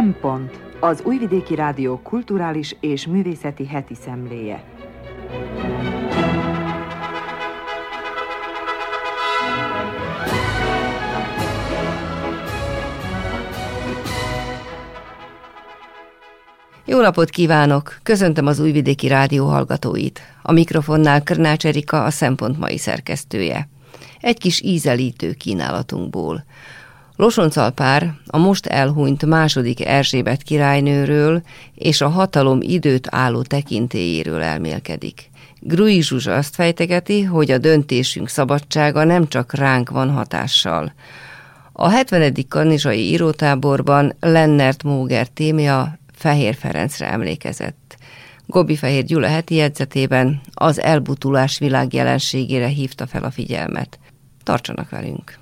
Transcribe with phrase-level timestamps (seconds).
[0.00, 4.64] Szempont az Újvidéki Rádió kulturális és művészeti heti szemléje.
[16.84, 17.98] Jó napot kívánok!
[18.02, 20.20] Köszöntöm az Újvidéki Rádió hallgatóit.
[20.42, 23.68] A mikrofonnál Krnács Erika, a Szempont mai szerkesztője.
[24.20, 26.44] Egy kis ízelítő kínálatunkból.
[27.20, 31.42] Losoncalpár a most elhunyt második Erzsébet királynőről
[31.74, 35.30] és a hatalom időt álló tekintélyéről elmélkedik.
[35.58, 40.92] Grui Zsuzsa azt fejtegeti, hogy a döntésünk szabadsága nem csak ránk van hatással.
[41.72, 42.34] A 70.
[42.48, 47.96] kanizsai írótáborban Lennert Móger témja Fehér Ferencre emlékezett.
[48.46, 53.98] Gobi Fehér Gyula heti jegyzetében az elbutulás világjelenségére hívta fel a figyelmet.
[54.42, 55.38] Tartsanak velünk!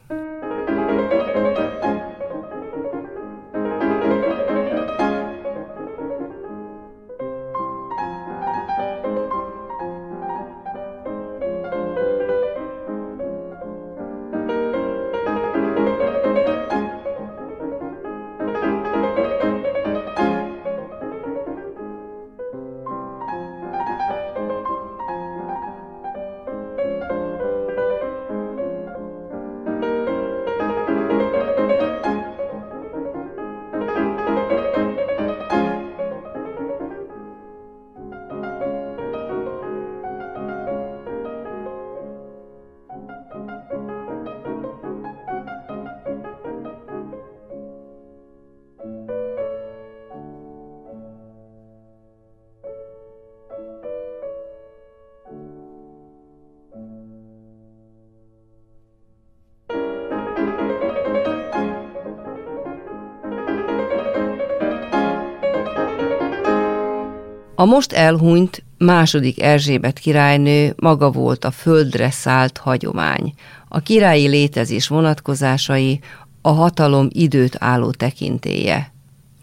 [67.60, 73.34] A most elhunyt második Erzsébet királynő maga volt a földre szállt hagyomány,
[73.69, 76.00] a királyi létezés vonatkozásai,
[76.42, 78.92] a hatalom időt álló tekintéje.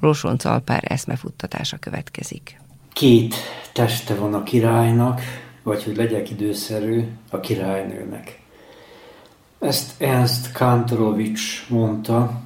[0.01, 2.61] Rosoncalpár eszmefuttatása következik.
[2.93, 3.35] Két
[3.73, 5.21] teste van a királynak,
[5.63, 8.39] vagy hogy legyek időszerű, a királynőnek.
[9.59, 12.41] Ezt Ernst Kantorovics mondta,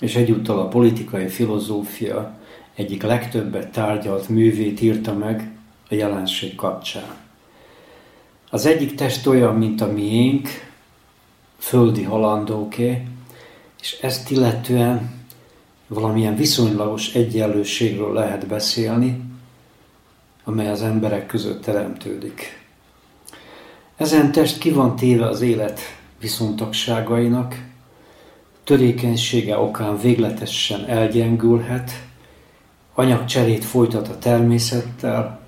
[0.00, 2.35] és egyúttal a politikai filozófia
[2.76, 5.50] egyik legtöbbet tárgyalt művét írta meg
[5.88, 7.16] a jelenség kapcsán.
[8.50, 10.48] Az egyik test olyan, mint a miénk,
[11.58, 13.06] földi halandóké,
[13.80, 15.24] és ezt illetően
[15.86, 19.20] valamilyen viszonylagos egyenlőségről lehet beszélni,
[20.44, 22.64] amely az emberek között teremtődik.
[23.96, 25.80] Ezen test ki van téve az élet
[26.20, 27.64] viszontagságainak,
[28.64, 32.05] törékenysége okán végletesen elgyengülhet,
[32.98, 35.40] anyagcserét folytat a természettel,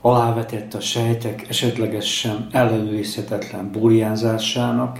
[0.00, 4.98] alávetett a sejtek esetlegesen ellenőrizhetetlen burjánzásának,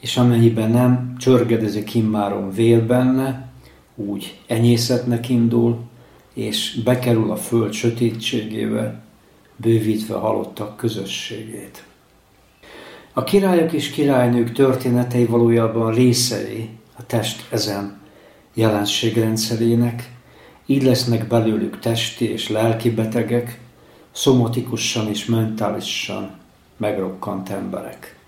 [0.00, 3.48] és amennyiben nem csörgedezik immáron vél benne,
[3.94, 5.78] úgy enyészetnek indul,
[6.34, 9.00] és bekerül a föld sötétségébe,
[9.56, 11.84] bővítve halottak közösségét.
[13.12, 16.68] A királyok és királynők történetei valójában részei
[16.98, 18.00] a test ezen
[18.54, 20.15] jelenségrendszerének,
[20.66, 23.60] így lesznek belőlük testi és lelki betegek,
[24.12, 26.30] szomotikusan és mentálisan
[26.76, 28.18] megrokkant emberek.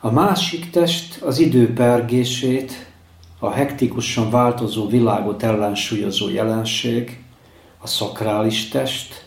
[0.00, 2.86] A másik test az idő pergését,
[3.38, 7.22] a hektikusan változó világot ellensúlyozó jelenség,
[7.78, 9.26] a szakrális test,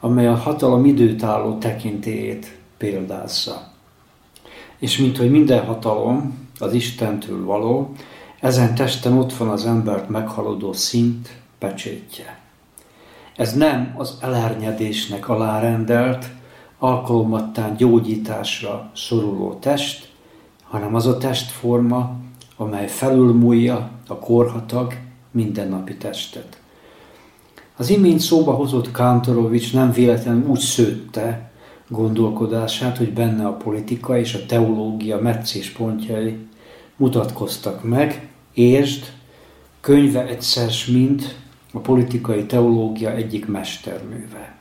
[0.00, 3.70] amely a hatalom időtálló tekintélyét példázza.
[4.78, 7.92] És mint hogy minden hatalom az Istentől való,
[8.40, 12.38] ezen testen ott van az embert meghaladó szint, pecsétje.
[13.36, 16.26] Ez nem az elárnyedésnek alárendelt,
[16.78, 20.08] alkalmattán gyógyításra szoruló test,
[20.64, 22.16] hanem az a testforma,
[22.56, 24.94] amely felülmúlja a korhatag
[25.30, 26.60] mindennapi testet.
[27.76, 31.50] Az imént szóba hozott Kantorovics nem véletlenül úgy szőtte
[31.88, 36.38] gondolkodását, hogy benne a politika és a teológia meccés pontjai
[36.96, 39.12] mutatkoztak meg, értsd,
[39.80, 41.40] könyve egyszer mint
[41.72, 44.54] a politikai teológia egyik mesterműve.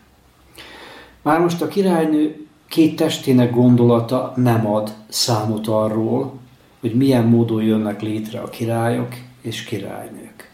[1.22, 6.34] Már most a királynő két testének gondolata nem ad számot arról,
[6.80, 10.52] hogy milyen módon jönnek létre a királyok és királynők.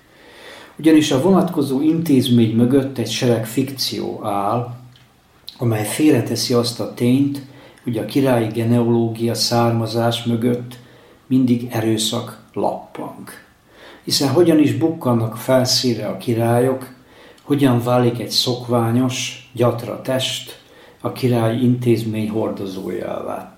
[0.79, 4.75] Ugyanis a vonatkozó intézmény mögött egy sereg fikció áll,
[5.57, 7.41] amely félreteszi azt a tényt,
[7.83, 10.77] hogy a királyi genealógia származás mögött
[11.27, 13.29] mindig erőszak lappang.
[14.07, 16.93] Hiszen hogyan is bukkannak felszíre a királyok,
[17.41, 20.59] hogyan válik egy szokványos, gyatra test
[21.01, 23.57] a király intézmény hordozójává.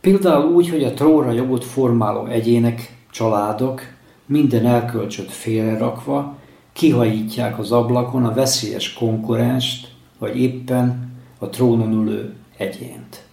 [0.00, 3.80] Például úgy, hogy a tróra jogot formáló egyének, családok
[4.26, 6.36] minden elkölcsöt félrerakva
[6.72, 13.27] kihajítják az ablakon a veszélyes konkurenst, vagy éppen a trónon ülő egyént.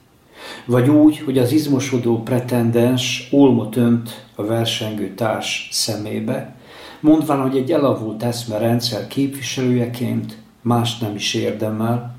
[0.66, 6.56] Vagy úgy, hogy az izmosodó pretendens olmot önt a versengő társ szemébe,
[7.00, 12.16] mondván, hogy egy elavult eszmerendszer képviselőjeként más nem is érdemel,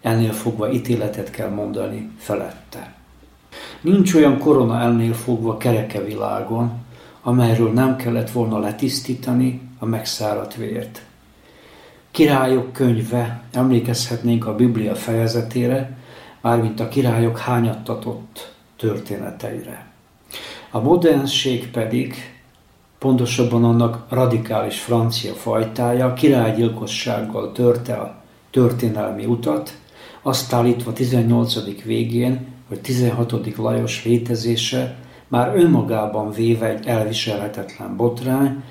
[0.00, 2.94] ennél fogva ítéletet kell mondani felette.
[3.80, 6.72] Nincs olyan korona ennél fogva kereke világon,
[7.22, 11.02] amelyről nem kellett volna letisztítani a megszáradt vért.
[12.10, 15.98] Királyok könyve, emlékezhetnénk a Biblia fejezetére,
[16.40, 19.86] mármint a királyok hányattatott történeteire.
[20.70, 22.14] A modernség pedig,
[22.98, 28.14] pontosabban annak radikális francia fajtája, királygyilkossággal törte a
[28.50, 29.78] történelmi utat,
[30.22, 31.82] azt állítva 18.
[31.84, 33.56] végén, hogy 16.
[33.56, 34.96] Lajos létezése
[35.28, 38.62] már önmagában véve egy elviselhetetlen botrány,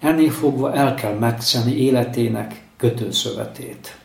[0.00, 3.96] ennél fogva el kell megszeni életének kötőszövetét.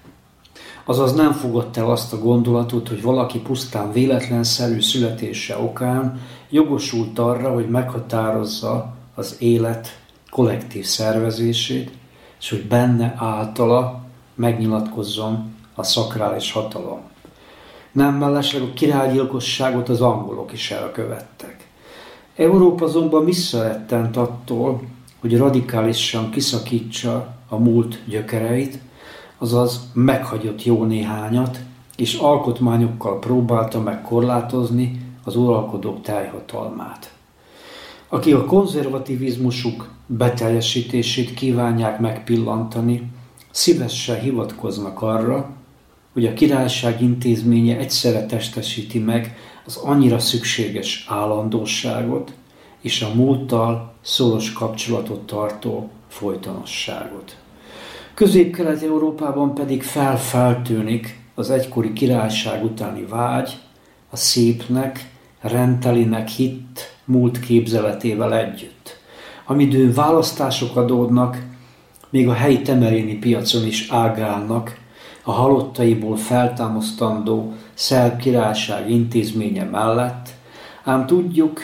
[0.85, 7.53] Azaz nem fogadta el azt a gondolatot, hogy valaki pusztán véletlenszerű születése okán jogosult arra,
[7.53, 9.99] hogy meghatározza az élet
[10.29, 11.91] kollektív szervezését,
[12.39, 14.03] és hogy benne általa
[14.35, 16.99] megnyilatkozzon a szakrális hatalom.
[17.91, 21.69] Nem mellesleg a királygyilkosságot az angolok is elkövettek.
[22.35, 24.81] Európa azonban visszarettent attól,
[25.19, 28.79] hogy radikálisan kiszakítsa a múlt gyökereit,
[29.41, 31.59] azaz meghagyott jó néhányat,
[31.95, 37.13] és alkotmányokkal próbálta meg korlátozni az uralkodók tájhatalmát.
[38.07, 43.11] Akik a konzervativizmusuk beteljesítését kívánják megpillantani,
[43.51, 45.49] szívesen hivatkoznak arra,
[46.13, 52.33] hogy a királyság intézménye egyszerre testesíti meg az annyira szükséges állandóságot
[52.81, 57.40] és a múlttal szoros kapcsolatot tartó folytonosságot.
[58.13, 63.57] Közép-Kelet-Európában pedig felfeltűnik az egykori királyság utáni vágy,
[64.09, 65.09] a szépnek,
[65.41, 68.99] rendtelinek hitt múlt képzeletével együtt.
[69.45, 71.45] Amidőn választások adódnak,
[72.09, 74.77] még a helyi temeréni piacon is ágálnak
[75.23, 80.29] a halottaiból feltámasztandó szerb királyság intézménye mellett,
[80.83, 81.59] ám tudjuk,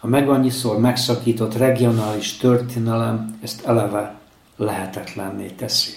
[0.00, 4.21] a megannyiszor megszakított regionális történelem ezt eleve
[4.62, 5.92] lehetetlenné teszi.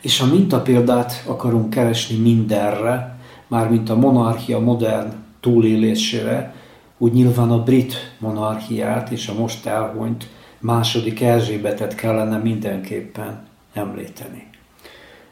[0.00, 6.54] És ha mintapéldát akarunk keresni mindenre, mármint a monarchia modern túlélésére,
[6.98, 10.28] úgy nyilván a brit monarchiát és a most elhonyt
[10.58, 14.48] második Erzsébetet kellene mindenképpen említeni.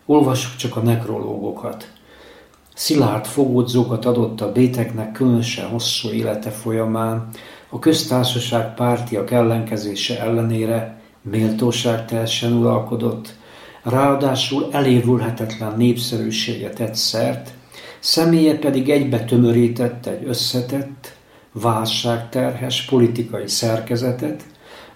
[0.06, 1.93] Olvassuk csak a nekrológokat.
[2.75, 7.29] Szilárd fogódzókat adott a béteknek különösen hosszú élete folyamán,
[7.69, 10.98] a köztársaság pártiak ellenkezése ellenére
[11.30, 13.35] méltóság teljesen uralkodott,
[13.82, 17.50] ráadásul elévülhetetlen népszerűséget tett szert,
[17.99, 21.16] személye pedig egybe tömörített egy összetett,
[21.52, 24.44] válságterhes politikai szerkezetet,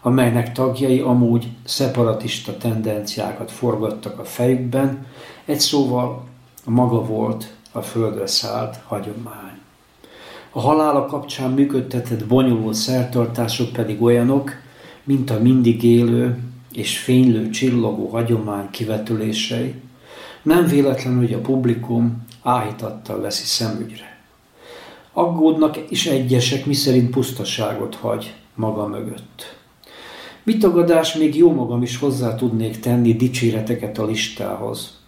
[0.00, 5.06] amelynek tagjai amúgy szeparatista tendenciákat forgattak a fejükben,
[5.44, 6.24] egy szóval
[6.64, 9.60] maga volt a földre szállt hagyomány.
[10.50, 14.61] A halála kapcsán működtetett bonyolult szertartások pedig olyanok,
[15.04, 16.38] mint a mindig élő
[16.72, 19.74] és fénylő csillogó hagyomány kivetülései,
[20.42, 24.20] nem véletlen, hogy a publikum áhítattal veszi szemügyre.
[25.12, 29.56] Aggódnak is egyesek, miszerint pusztaságot hagy maga mögött.
[30.42, 35.00] Vitagadás még jó magam is hozzá tudnék tenni dicséreteket a listához.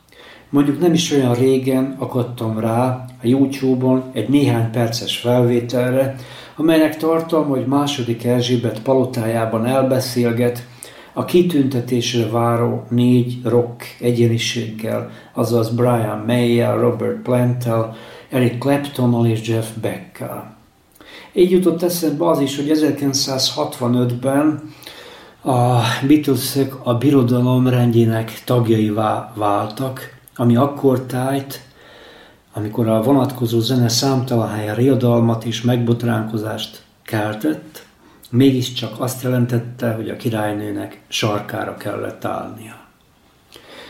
[0.51, 6.17] Mondjuk nem is olyan régen akadtam rá a YouTube-on egy néhány perces felvételre,
[6.57, 10.67] amelynek tartalma, hogy második Erzsébet palotájában elbeszélget
[11.13, 17.97] a kitüntetésre váró négy rock egyeniséggel, azaz Brian may Robert Plantel,
[18.31, 20.57] Eric Claptonnal és Jeff Beckkel.
[21.33, 24.73] Így jutott eszembe az is, hogy 1965-ben
[25.43, 31.61] a beatles a birodalom rendjének tagjaivá váltak, ami akkor tájt,
[32.57, 37.87] amikor a vonatkozó zene számtalan riadalmat és megbotránkozást keltett,
[38.31, 42.83] mégiscsak azt jelentette, hogy a királynőnek sarkára kellett állnia.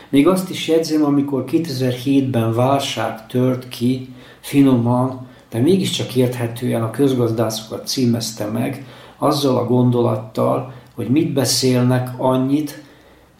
[0.09, 7.87] Még azt is jegyzem, amikor 2007-ben válság tört ki, finoman, de mégiscsak érthetően a közgazdászokat
[7.87, 8.85] címezte meg,
[9.17, 12.83] azzal a gondolattal, hogy mit beszélnek annyit,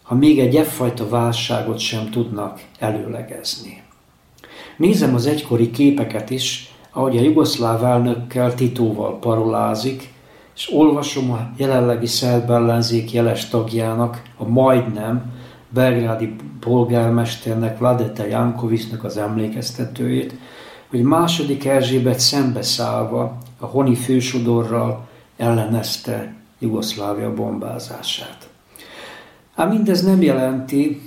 [0.02, 3.85] ha még egy effajta válságot sem tudnak előlegezni.
[4.76, 10.14] Nézem az egykori képeket is, ahogy a jugoszláv elnökkel Titóval parolázik,
[10.56, 15.32] és olvasom a jelenlegi szerb ellenzék jeles tagjának, a majdnem
[15.68, 20.34] belgrádi polgármesternek Vladete Jankovicsnak az emlékeztetőjét,
[20.90, 28.48] hogy második Erzsébet szembeszállva a honi fősodorral ellenezte Jugoszlávia bombázását.
[29.54, 31.05] Ám mindez nem jelenti,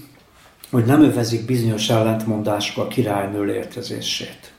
[0.71, 4.51] hogy nem övezik bizonyos ellentmondások a királynő létezését.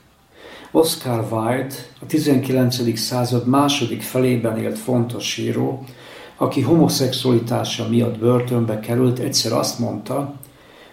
[0.71, 2.97] Oscar Wilde, a 19.
[2.99, 5.83] század második felében élt fontos író,
[6.37, 10.33] aki homoszexualitása miatt börtönbe került, egyszer azt mondta,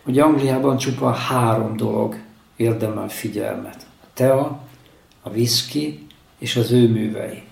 [0.02, 2.16] hogy Angliában csupa három dolog
[2.56, 3.86] érdemel figyelmet.
[4.02, 4.60] A tea,
[5.22, 6.06] a whisky
[6.38, 7.42] és az ő művei.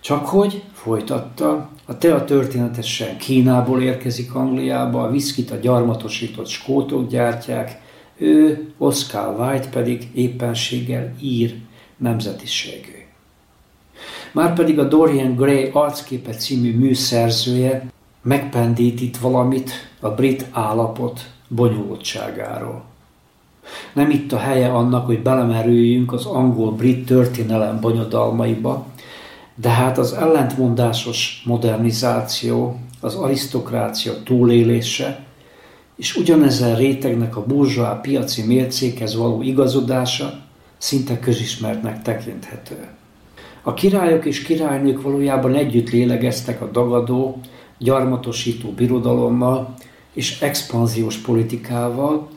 [0.00, 7.80] Csak hogy, folytatta, a tea történetesen Kínából érkezik Angliába, a viszkit a gyarmatosított skótok gyártják,
[8.16, 11.54] ő, Oscar White pedig éppenséggel ír
[11.96, 12.92] nemzetiségű.
[14.32, 17.92] Márpedig a Dorian Gray arcképe című műszerzője
[18.22, 22.84] megpendít itt valamit a brit állapot bonyolultságáról.
[23.92, 28.86] Nem itt a helye annak, hogy belemerüljünk az angol-brit történelem bonyodalmaiba,
[29.60, 35.26] de hát az ellentmondásos modernizáció, az arisztokrácia túlélése,
[35.96, 40.40] és ugyanezen rétegnek a burzsóá piaci mércékhez való igazodása
[40.78, 42.88] szinte közismertnek tekinthető.
[43.62, 47.40] A királyok és királynők valójában együtt lélegeztek a dagadó,
[47.78, 49.74] gyarmatosító birodalommal
[50.12, 52.28] és expanziós politikával,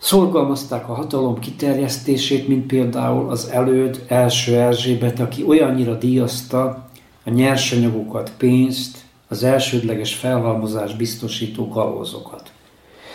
[0.00, 6.88] Szorgalmazták a hatalom kiterjesztését, mint például az előd első Erzsébet, aki olyannyira díjazta
[7.24, 12.52] a nyersanyagokat, pénzt, az elsődleges felhalmozás biztosító galózokat.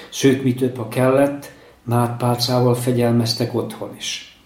[0.10, 1.52] Sőt, mi több, ha kellett,
[1.84, 4.40] nádpálcával fegyelmeztek otthon is.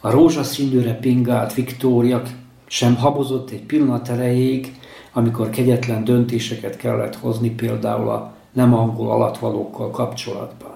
[0.00, 2.22] A rózsaszínűre pingált Viktória
[2.66, 4.74] sem habozott egy pillanat erejéig,
[5.12, 10.71] amikor kegyetlen döntéseket kellett hozni például a nem angol alatvalókkal kapcsolatban.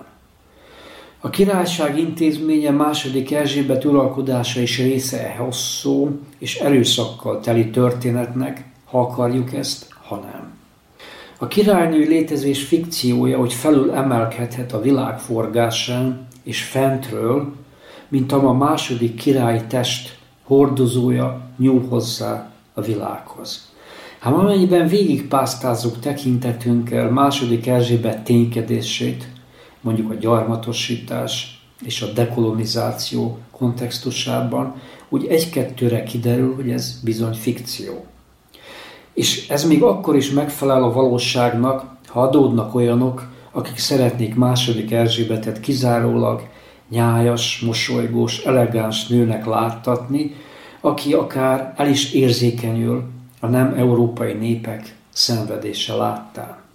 [1.27, 9.01] A királyság intézménye második Erzsébet uralkodása is része e hosszú és erőszakkal teli történetnek, ha
[9.01, 10.57] akarjuk ezt, ha nem.
[11.39, 17.53] A királynő létezés fikciója, hogy felül emelkedhet a világ forgásán és fentről,
[18.09, 23.73] mint a második királyi test hordozója nyúl hozzá a világhoz.
[24.19, 29.35] Hát amennyiben végigpásztázzuk tekintetünkkel második Erzsébet ténykedését,
[29.87, 34.75] mondjuk a gyarmatosítás és a dekolonizáció kontextusában,
[35.09, 38.05] úgy egy-kettőre kiderül, hogy ez bizony fikció.
[39.15, 45.61] És ez még akkor is megfelel a valóságnak, ha adódnak olyanok, akik szeretnék második Erzsébetet
[45.61, 46.49] kizárólag
[46.89, 50.35] nyájas, mosolygós, elegáns nőnek láttatni,
[50.81, 53.05] aki akár el is érzékenyül
[53.41, 56.66] a nem európai népek szenvedése láttán.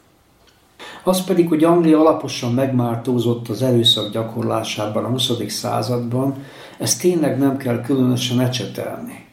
[1.03, 5.31] Az pedig, hogy Anglia alaposan megmártózott az erőszak gyakorlásában a 20.
[5.47, 6.35] században,
[6.79, 9.25] ezt tényleg nem kell különösen ecsetelni.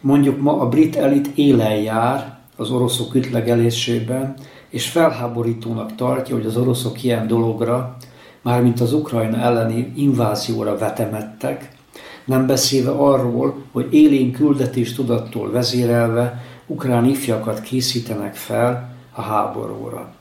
[0.00, 4.34] Mondjuk ma a brit elit élen jár az oroszok ütlegelésében,
[4.68, 7.96] és felháborítónak tartja, hogy az oroszok ilyen dologra,
[8.42, 11.68] mármint az Ukrajna elleni invázióra vetemettek,
[12.24, 20.12] nem beszélve arról, hogy élén küldetés tudattól vezérelve ukrán ifjakat készítenek fel a háborúra.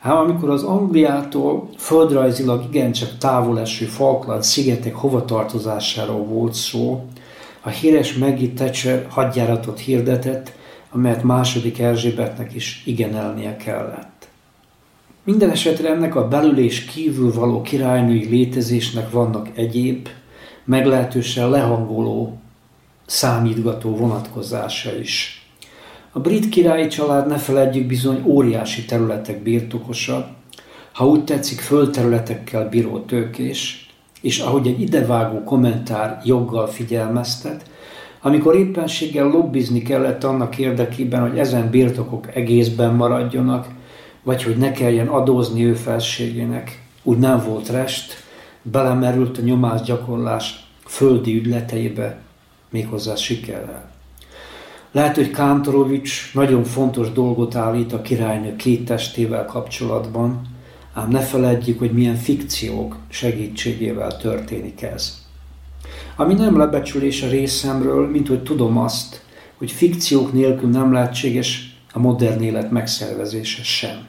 [0.00, 7.06] Hát amikor az Angliától földrajzilag igencsak távol eső Falkland szigetek hovatartozásáról volt szó,
[7.60, 10.52] a híres Maggie Thatcher hadjáratot hirdetett,
[10.90, 14.28] amelyet második Erzsébetnek is igenelnie kellett.
[15.24, 20.08] Minden esetre ennek a belül és kívül való királynői létezésnek vannak egyéb,
[20.64, 22.38] meglehetősen lehangoló,
[23.06, 25.39] számítgató vonatkozása is.
[26.12, 30.28] A brit királyi család, ne feledjük, bizony óriási területek birtokosa,
[30.92, 33.90] ha úgy tetszik, földterületekkel bíró tőkés,
[34.20, 37.70] és ahogy egy idevágó kommentár joggal figyelmeztet,
[38.20, 43.68] amikor éppenséggel lobbizni kellett annak érdekében, hogy ezen birtokok egészben maradjanak,
[44.22, 48.14] vagy hogy ne kelljen adózni ő felségének, úgy nem volt rest,
[48.62, 52.18] belemerült a nyomásgyakorlás földi ügyleteibe,
[52.70, 53.89] méghozzá sikerrel.
[54.92, 60.40] Lehet, hogy Kántorovics nagyon fontos dolgot állít a királynő két testével kapcsolatban,
[60.94, 65.24] ám ne feledjük, hogy milyen fikciók segítségével történik ez.
[66.16, 69.22] Ami nem lebecsülés a részemről, mint hogy tudom azt,
[69.58, 74.08] hogy fikciók nélkül nem lehetséges a modern élet megszervezése sem.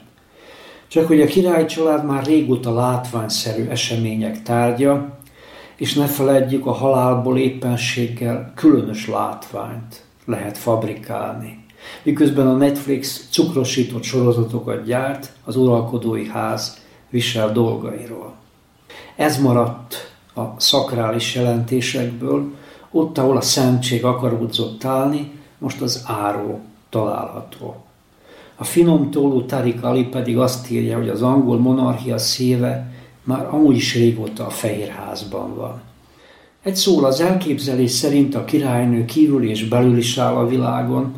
[0.88, 5.18] Csak hogy a királyi család már régóta látványszerű események tárgya,
[5.76, 11.64] és ne feledjük, a halálból éppenséggel különös látványt lehet fabrikálni.
[12.02, 16.78] Miközben a Netflix cukrosított sorozatokat gyárt, az uralkodói ház
[17.10, 18.34] visel dolgairól.
[19.16, 22.52] Ez maradt a szakrális jelentésekből,
[22.90, 27.76] ott, ahol a szentség akaródzott állni, most az áró található.
[28.56, 32.92] A finom tóló Tarik Ali pedig azt írja, hogy az angol monarchia szíve
[33.24, 35.80] már amúgy is régóta a Fehérházban van.
[36.62, 41.14] Egy szól az elképzelés szerint a királynő kívül és belül is áll a világon,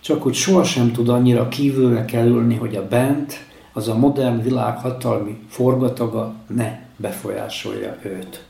[0.00, 3.34] csak hogy sohasem tud annyira kívülre kerülni, hogy a bent,
[3.72, 8.44] az a modern világ hatalmi forgataga ne befolyásolja őt.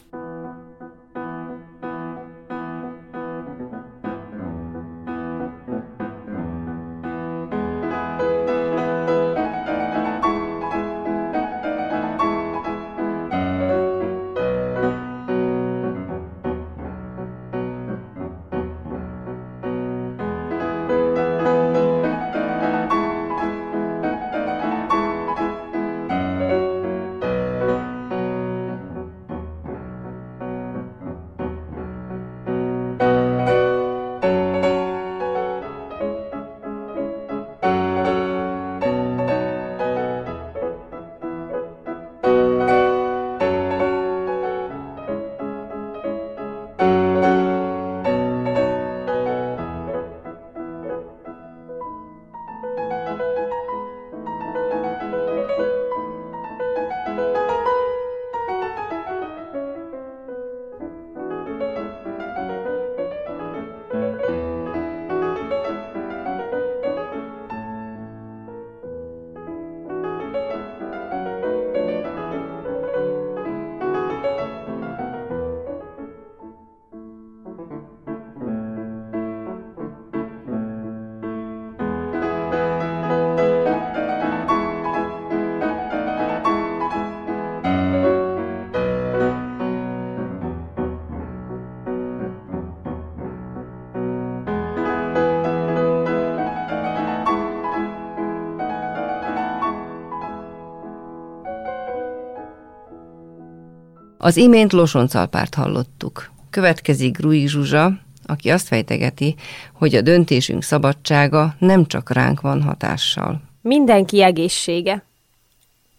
[104.27, 106.31] Az imént Losoncalpárt hallottuk.
[106.51, 109.35] Következik Grui Zsuzsa, aki azt fejtegeti,
[109.73, 113.41] hogy a döntésünk szabadsága nem csak ránk van hatással.
[113.61, 115.05] Mindenki egészsége.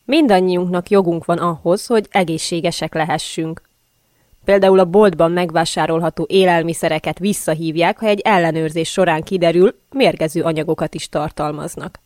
[0.06, 3.62] Mindannyiunknak jogunk van ahhoz, hogy egészségesek lehessünk.
[4.46, 12.00] Például a boltban megvásárolható élelmiszereket visszahívják, ha egy ellenőrzés során kiderül, mérgező anyagokat is tartalmaznak.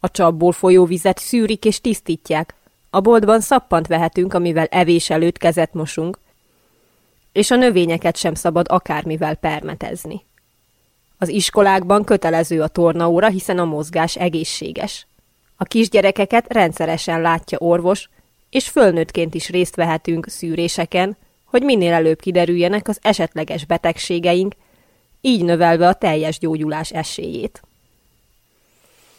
[0.00, 2.54] A csapból folyó vizet szűrik és tisztítják,
[2.94, 6.18] a boltban szappant vehetünk, amivel evés előtt kezet mosunk,
[7.32, 10.24] és a növényeket sem szabad akármivel permetezni.
[11.18, 15.06] Az iskolákban kötelező a tornaóra, hiszen a mozgás egészséges.
[15.56, 18.08] A kisgyerekeket rendszeresen látja orvos,
[18.50, 24.54] és fölnőttként is részt vehetünk szűréseken, hogy minél előbb kiderüljenek az esetleges betegségeink,
[25.20, 27.62] így növelve a teljes gyógyulás esélyét.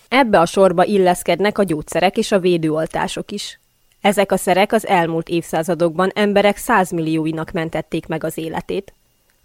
[0.07, 3.59] Ebbe a sorba illeszkednek a gyógyszerek és a védőoltások is.
[4.03, 8.93] Ezek a szerek az elmúlt évszázadokban emberek százmillióinak mentették meg az életét.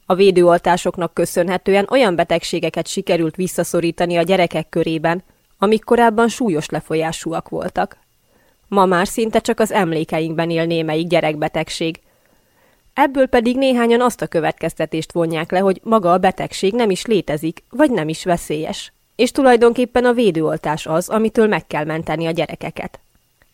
[0.07, 5.23] A védőoltásoknak köszönhetően olyan betegségeket sikerült visszaszorítani a gyerekek körében,
[5.59, 7.97] amik korábban súlyos lefolyásúak voltak.
[8.69, 12.01] Ma már szinte csak az emlékeinkben él némelyik gyerekbetegség.
[12.95, 17.63] Ebből pedig néhányan azt a következtetést vonják le, hogy maga a betegség nem is létezik,
[17.71, 18.93] vagy nem is veszélyes.
[19.17, 23.01] És tulajdonképpen a védőoltás az, amitől meg kell menteni a gyerekeket.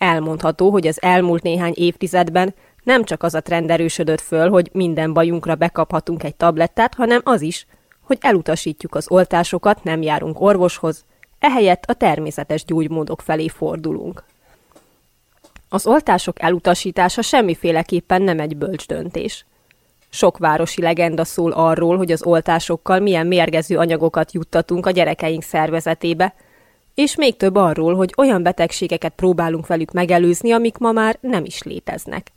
[0.04, 5.12] Elmondható, hogy az elmúlt néhány évtizedben nem csak az a trend erősödött föl, hogy minden
[5.12, 7.66] bajunkra bekaphatunk egy tablettát, hanem az is,
[8.00, 11.04] hogy elutasítjuk az oltásokat, nem járunk orvoshoz,
[11.38, 14.24] ehelyett a természetes gyógymódok felé fordulunk.
[15.68, 19.44] Az oltások elutasítása semmiféleképpen nem egy bölcs döntés.
[20.08, 26.34] Sok városi legenda szól arról, hogy az oltásokkal milyen mérgező anyagokat juttatunk a gyerekeink szervezetébe,
[26.94, 31.62] és még több arról, hogy olyan betegségeket próbálunk velük megelőzni, amik ma már nem is
[31.62, 32.32] léteznek.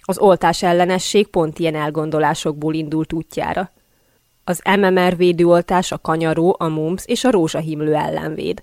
[0.00, 3.70] Az oltás ellenesség pont ilyen elgondolásokból indult útjára.
[4.44, 8.62] Az MMR védőoltás a kanyaró, a mumps és a rózsahimlő ellenvéd.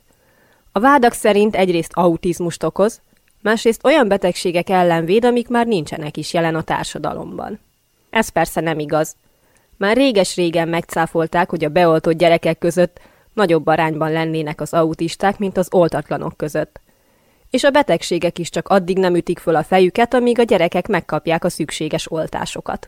[0.72, 3.02] A vádak szerint egyrészt autizmust okoz,
[3.41, 7.60] másrészt olyan betegségek ellenvéd, amik már nincsenek is jelen a társadalomban.
[8.10, 9.15] Ez persze nem igaz.
[9.78, 13.00] Már réges-régen megcáfolták, hogy a beoltott gyerekek között
[13.39, 16.80] nagyobb arányban lennének az autisták, mint az oltatlanok között.
[17.49, 21.43] És a betegségek is csak addig nem ütik föl a fejüket, amíg a gyerekek megkapják
[21.43, 22.88] a szükséges oltásokat.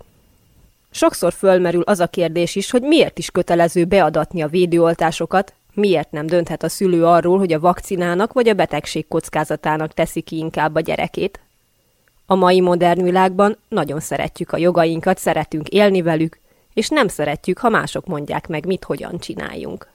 [0.91, 6.25] Sokszor fölmerül az a kérdés is, hogy miért is kötelező beadatni a védőoltásokat, miért nem
[6.25, 10.79] dönthet a szülő arról, hogy a vakcinának vagy a betegség kockázatának teszi ki inkább a
[10.79, 11.39] gyerekét.
[12.25, 16.39] A mai modern világban nagyon szeretjük a jogainkat, szeretünk élni velük,
[16.73, 19.87] és nem szeretjük, ha mások mondják meg, mit hogyan csináljunk.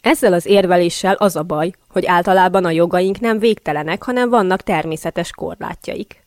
[0.00, 5.30] Ezzel az érveléssel az a baj, hogy általában a jogaink nem végtelenek, hanem vannak természetes
[5.30, 6.24] korlátjaik.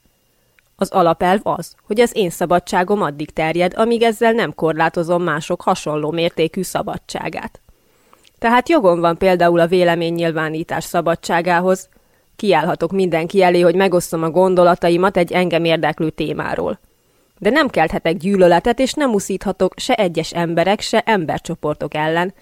[0.76, 6.12] Az alapelv az, hogy az én szabadságom addig terjed, amíg ezzel nem korlátozom mások hasonló
[6.12, 7.62] mértékű szabadságát.
[8.40, 11.90] Tehát jogom van például a véleménynyilvánítás szabadságához,
[12.36, 16.80] kiállhatok mindenki elé, hogy megosztom a gondolataimat egy engem érdeklő témáról.
[17.38, 22.34] De nem kelthetek gyűlöletet, és nem uszíthatok se egyes emberek, se embercsoportok ellen,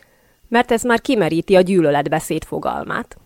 [0.51, 3.17] mert ez már kimeríti a gyűlöletbeszéd fogalmát.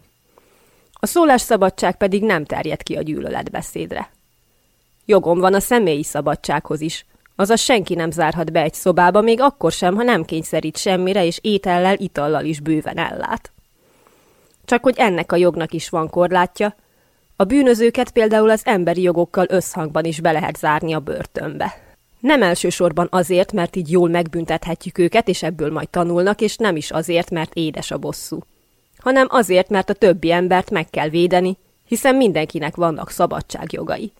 [0.93, 4.09] A szólásszabadság pedig nem terjed ki a gyűlöletbeszédre.
[5.05, 9.71] Jogom van a személyi szabadsághoz is, azaz senki nem zárhat be egy szobába, még akkor
[9.71, 13.51] sem, ha nem kényszerít semmire, és étellel, itallal is bőven ellát.
[14.65, 16.75] Csak hogy ennek a jognak is van korlátja,
[17.35, 21.84] a bűnözőket például az emberi jogokkal összhangban is be lehet zárni a börtönbe.
[22.25, 26.91] Nem elsősorban azért, mert így jól megbüntethetjük őket, és ebből majd tanulnak, és nem is
[26.91, 28.39] azért, mert édes a bosszú.
[28.97, 31.57] Hanem azért, mert a többi embert meg kell védeni,
[31.87, 34.11] hiszen mindenkinek vannak szabadságjogai.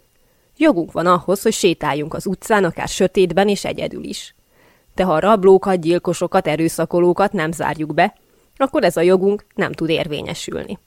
[0.57, 4.35] Jogunk van ahhoz, hogy sétáljunk az utcán, akár sötétben és egyedül is.
[4.95, 8.15] De ha a rablókat, gyilkosokat, erőszakolókat nem zárjuk be,
[8.57, 10.79] akkor ez a jogunk nem tud érvényesülni.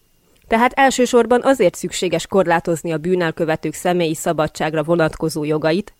[0.48, 5.92] Tehát elsősorban azért szükséges korlátozni a bűnelkövetők személyi szabadságra vonatkozó jogait,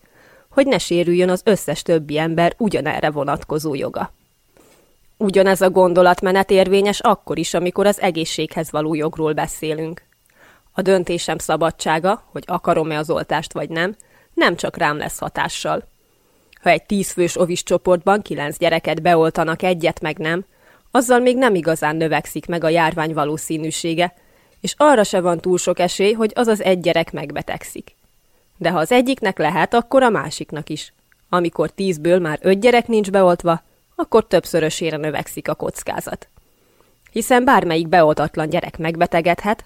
[0.59, 4.13] hogy ne sérüljön az összes többi ember ugyanerre vonatkozó joga.
[5.17, 10.01] Ugyanez a gondolatmenet érvényes akkor is, amikor az egészséghez való jogról beszélünk.
[10.71, 13.95] A döntésem szabadsága, hogy akarom-e az oltást vagy nem,
[14.33, 15.83] nem csak rám lesz hatással.
[16.61, 20.45] Ha egy tízfős ovis csoportban kilenc gyereket beoltanak egyet meg nem,
[20.91, 24.13] azzal még nem igazán növekszik meg a járvány valószínűsége,
[24.61, 27.97] és arra se van túl sok esély, hogy az az egy gyerek megbetegszik.
[28.59, 30.93] De ha az egyiknek lehet, akkor a másiknak is.
[31.29, 33.61] Amikor tízből már öt gyerek nincs beoltva,
[33.95, 36.27] akkor többszörösére növekszik a kockázat.
[37.11, 39.65] Hiszen bármelyik beoltatlan gyerek megbetegedhet,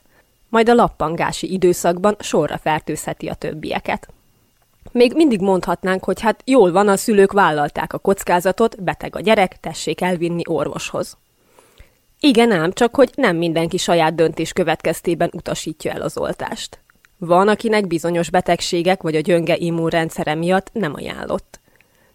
[0.49, 4.07] majd a lappangási időszakban sorra fertőzheti a többieket.
[4.91, 9.59] Még mindig mondhatnánk, hogy hát jól van, a szülők vállalták a kockázatot, beteg a gyerek,
[9.59, 11.17] tessék elvinni orvoshoz.
[12.19, 16.79] Igen ám, csak hogy nem mindenki saját döntés következtében utasítja el az oltást.
[17.17, 21.59] Van, akinek bizonyos betegségek vagy a gyönge immunrendszere miatt nem ajánlott.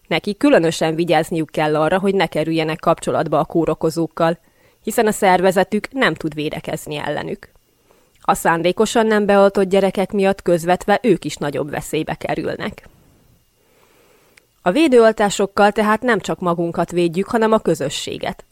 [0.07, 4.37] Neki különösen vigyázniuk kell arra, hogy ne kerüljenek kapcsolatba a kórokozókkal,
[4.83, 7.49] hiszen a szervezetük nem tud védekezni ellenük.
[8.21, 12.87] A szándékosan nem beoltott gyerekek miatt közvetve ők is nagyobb veszélybe kerülnek.
[14.61, 18.43] A védőoltásokkal tehát nem csak magunkat védjük, hanem a közösséget.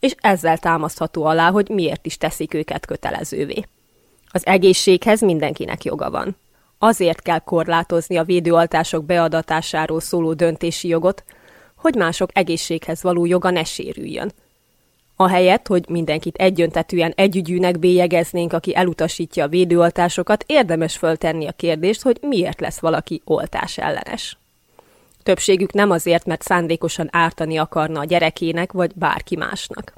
[0.00, 3.64] És ezzel támasztható alá, hogy miért is teszik őket kötelezővé.
[4.30, 6.36] Az egészséghez mindenkinek joga van.
[6.78, 11.24] Azért kell korlátozni a védőoltások beadatásáról szóló döntési jogot,
[11.76, 14.32] hogy mások egészséghez való joga ne sérüljön–
[15.20, 22.18] Ahelyett, hogy mindenkit egyöntetűen együgyűnek bélyegeznénk, aki elutasítja a védőoltásokat, érdemes föltenni a kérdést, hogy
[22.20, 24.38] miért lesz valaki oltás ellenes.
[25.22, 29.92] Többségük nem azért, mert szándékosan ártani akarna a gyerekének vagy bárki másnak.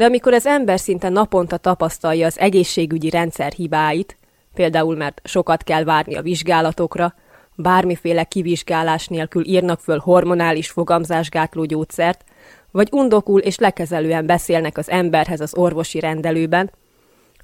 [0.00, 4.16] De amikor az ember szinte naponta tapasztalja az egészségügyi rendszer hibáit,
[4.54, 7.14] például mert sokat kell várni a vizsgálatokra,
[7.54, 12.24] bármiféle kivizsgálás nélkül írnak föl hormonális fogamzásgátló gyógyszert,
[12.70, 16.70] vagy undokul és lekezelően beszélnek az emberhez az orvosi rendelőben,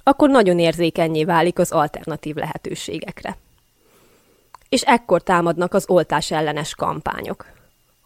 [0.03, 3.37] akkor nagyon érzékenyé válik az alternatív lehetőségekre.
[4.69, 7.45] És ekkor támadnak az oltás ellenes kampányok.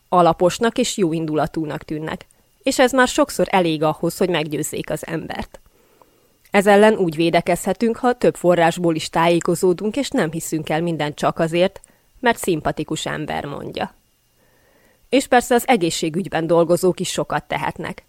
[0.10, 2.26] Alaposnak és jó indulatúnak tűnnek,
[2.64, 5.60] és ez már sokszor elég ahhoz, hogy meggyőzzék az embert.
[6.52, 11.40] Ez ellen úgy védekezhetünk, ha több forrásból is tájékozódunk, és nem hiszünk el mindent csak
[11.40, 11.82] azért,
[12.20, 13.96] mert szimpatikus ember mondja
[15.12, 18.04] és persze az egészségügyben dolgozók is sokat tehetnek.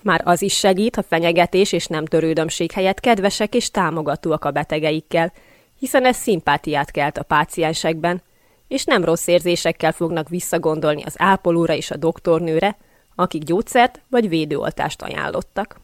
[0.00, 5.32] Már az is segít, ha fenyegetés és nem törődömség helyett kedvesek és támogatóak a betegeikkel,
[5.78, 8.22] hiszen ez szimpátiát kelt a páciensekben,
[8.68, 12.76] és nem rossz érzésekkel fognak visszagondolni az ápolóra és a doktornőre,
[13.14, 15.80] akik gyógyszert vagy védőoltást ajánlottak.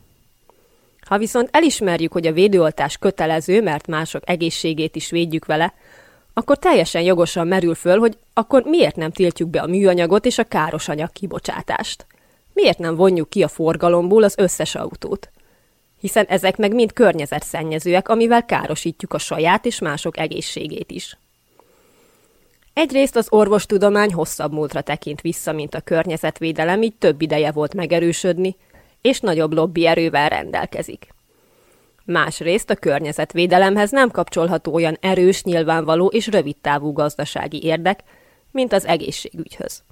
[1.00, 5.74] Ha viszont elismerjük, hogy a védőoltás kötelező, mert mások egészségét is védjük vele,
[6.32, 10.44] akkor teljesen jogosan merül föl, hogy akkor miért nem tiltjuk be a műanyagot és a
[10.44, 12.06] káros anyag kibocsátást?
[12.58, 15.30] miért nem vonjuk ki a forgalomból az összes autót?
[16.00, 21.16] Hiszen ezek meg mind környezetszennyezőek, amivel károsítjuk a saját és mások egészségét is.
[22.78, 28.56] Egyrészt az orvostudomány hosszabb múltra tekint vissza, mint a környezetvédelem, így több ideje volt megerősödni,
[29.02, 31.14] és nagyobb lobby erővel rendelkezik.
[32.04, 38.00] Másrészt a környezetvédelemhez nem kapcsolható olyan erős, nyilvánvaló és rövidtávú gazdasági érdek,
[38.50, 39.82] mint az egészségügyhöz.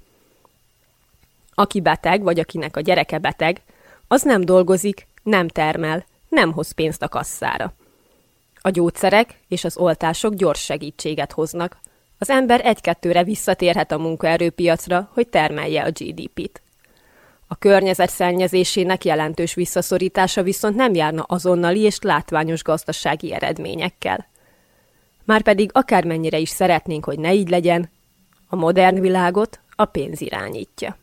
[1.53, 3.61] Aki beteg, vagy akinek a gyereke beteg,
[4.07, 7.73] az nem dolgozik, nem termel, nem hoz pénzt a kasszára.
[8.61, 11.77] A gyógyszerek és az oltások gyors segítséget hoznak.
[12.17, 16.61] Az ember egy-kettőre visszatérhet a munkaerőpiacra, hogy termelje a GDP-t.
[17.47, 24.27] A környezet szennyezésének jelentős visszaszorítása viszont nem járna azonnali és látványos gazdasági eredményekkel.
[25.23, 27.89] Márpedig akármennyire is szeretnénk, hogy ne így legyen,
[28.47, 30.97] a modern világot a pénz irányítja.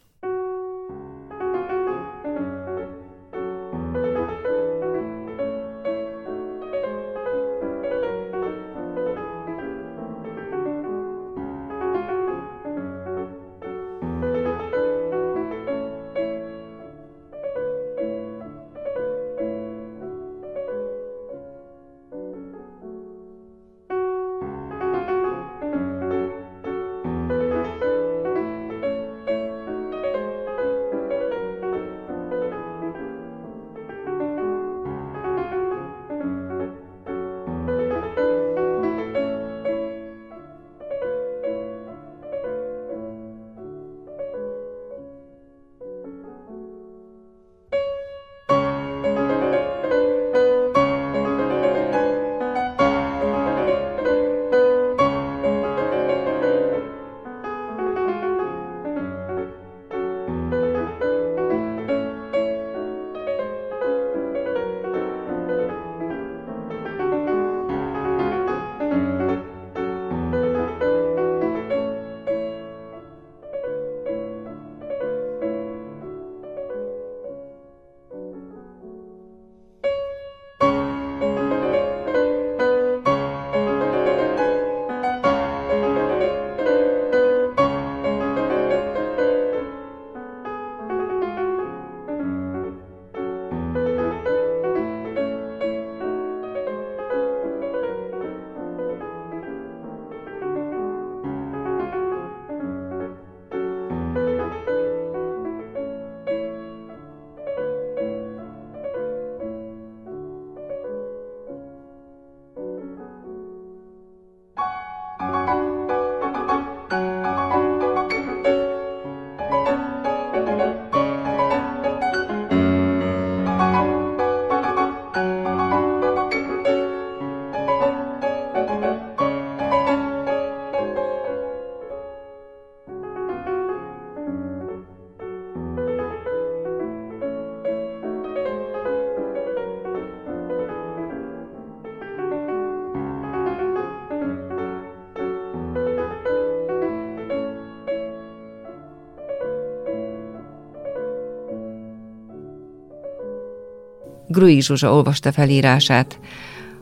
[154.34, 156.18] Grui Zsuzsa olvasta felírását.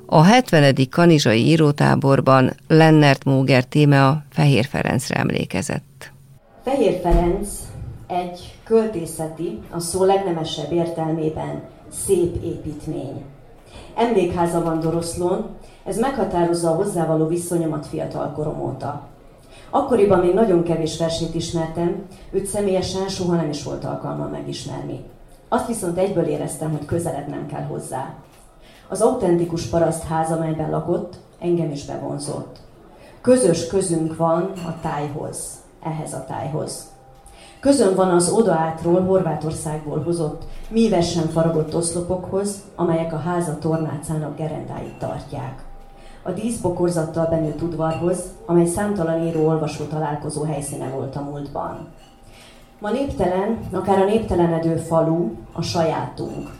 [0.06, 0.74] A 70.
[0.90, 6.12] kanizsai írótáborban Lennert Móger a Fehér Ferencre emlékezett.
[6.64, 7.48] Fehér Ferenc
[8.06, 11.62] egy költészeti, a szó legnemesebb értelmében
[12.06, 13.22] szép építmény.
[13.96, 15.46] Emlékháza van Doroszlón,
[15.84, 19.08] ez meghatározza a hozzávaló viszonyomat fiatalkorom óta.
[19.70, 25.00] Akkoriban még nagyon kevés versét ismertem, őt személyesen soha nem is volt alkalma megismerni.
[25.52, 28.14] Azt viszont egyből éreztem, hogy közelednem kell hozzá.
[28.88, 32.56] Az autentikus parasztház, amelyben lakott, engem is bevonzott.
[33.20, 36.90] Közös közünk van a tájhoz, ehhez a tájhoz.
[37.60, 45.62] Közön van az odaátról Horvátországból hozott, mívesen faragott oszlopokhoz, amelyek a háza tornácának gerendáit tartják.
[46.22, 51.88] A díszbokorzattal benőtt udvarhoz, amely számtalan író-olvasó találkozó helyszíne volt a múltban.
[52.82, 56.50] Ma néptelen, akár a néptelenedő falu a sajátunk,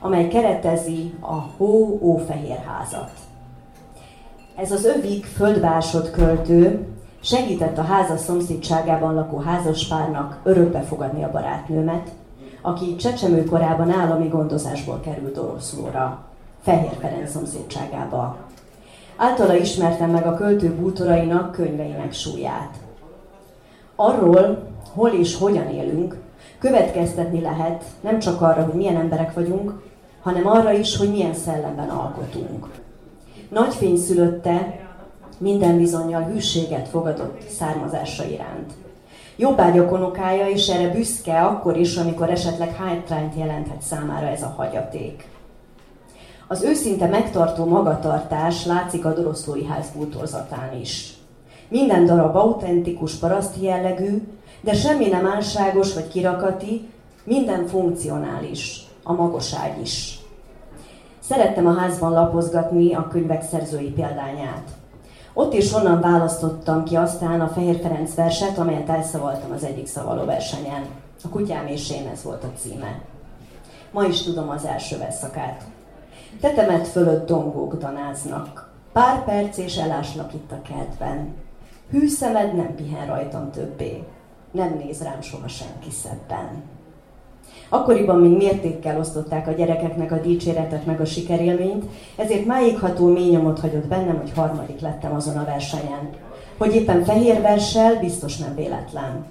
[0.00, 3.10] amely keretezi a hó ófehérházat.
[4.56, 6.86] Ez az övik földbásod költő
[7.20, 12.10] segített a háza szomszédságában lakó házaspárnak örökbe fogadni a barátnőmet,
[12.62, 16.24] aki csecsemő korában állami gondozásból került oroszlóra,
[16.62, 18.36] Fehér Ferenc szomszédságába.
[19.16, 22.70] Általa ismertem meg a költő bútorainak könyveinek súlyát.
[23.96, 26.16] Arról, hol és hogyan élünk,
[26.58, 29.82] Következtetni lehet nem csak arra, hogy milyen emberek vagyunk,
[30.22, 32.68] hanem arra is, hogy milyen szellemben alkotunk.
[33.48, 34.78] Nagy fény szülötte
[35.38, 38.72] minden bizonyal hűséget fogadott származása iránt.
[39.36, 45.28] Jobbá gyakornokája, és erre büszke akkor is, amikor esetleg hátrányt jelenthet számára ez a hagyaték.
[46.48, 51.14] Az őszinte megtartó magatartás látszik a Doroszlói ház bútorzatán is.
[51.68, 54.22] Minden darab autentikus paraszti jellegű,
[54.66, 56.88] de semmi nem álságos vagy kirakati,
[57.24, 60.18] minden funkcionális, a magoság is.
[61.20, 64.68] Szerettem a házban lapozgatni a könyvek szerzői példányát.
[65.32, 70.24] Ott is onnan választottam ki aztán a Fehér Ferenc verset, amelyet elszavaltam az egyik szavaló
[70.24, 70.86] versenyen.
[71.24, 73.00] A kutyám és én ez volt a címe.
[73.90, 75.62] Ma is tudom az első verszakát.
[76.40, 78.70] Tetemet fölött dongók danáznak.
[78.92, 81.34] Pár perc és eláslak itt a kertben.
[81.90, 84.04] Hű szemed nem pihen rajtam többé.
[84.50, 86.62] Nem néz rám soha senki szebben.
[87.68, 91.84] Akkoriban még mértékkel osztották a gyerekeknek a dicséretet meg a sikerélményt,
[92.16, 96.10] ezért máigható mély nyomot hagyott bennem, hogy harmadik lettem azon a versenyen.
[96.58, 99.26] Hogy éppen fehér versel, biztos nem véletlen.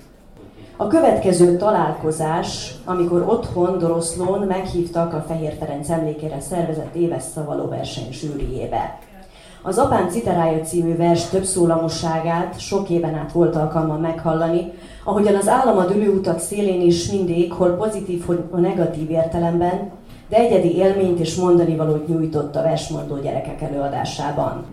[0.78, 8.12] A következő találkozás, amikor otthon Doroszlón meghívtak a Fehér Ferenc emlékére szervezett éves szavaló verseny
[8.12, 9.00] zsűriébe.
[9.62, 14.72] Az Apám Citerája című vers többszólamosságát sok éven át volt alkalma meghallani,
[15.08, 19.92] ahogyan az állam a dülőutak szélén is mindig, hol pozitív, hol negatív értelemben,
[20.30, 24.66] de egyedi élményt és mondani valót nyújtott a versmondó gyerekek előadásában.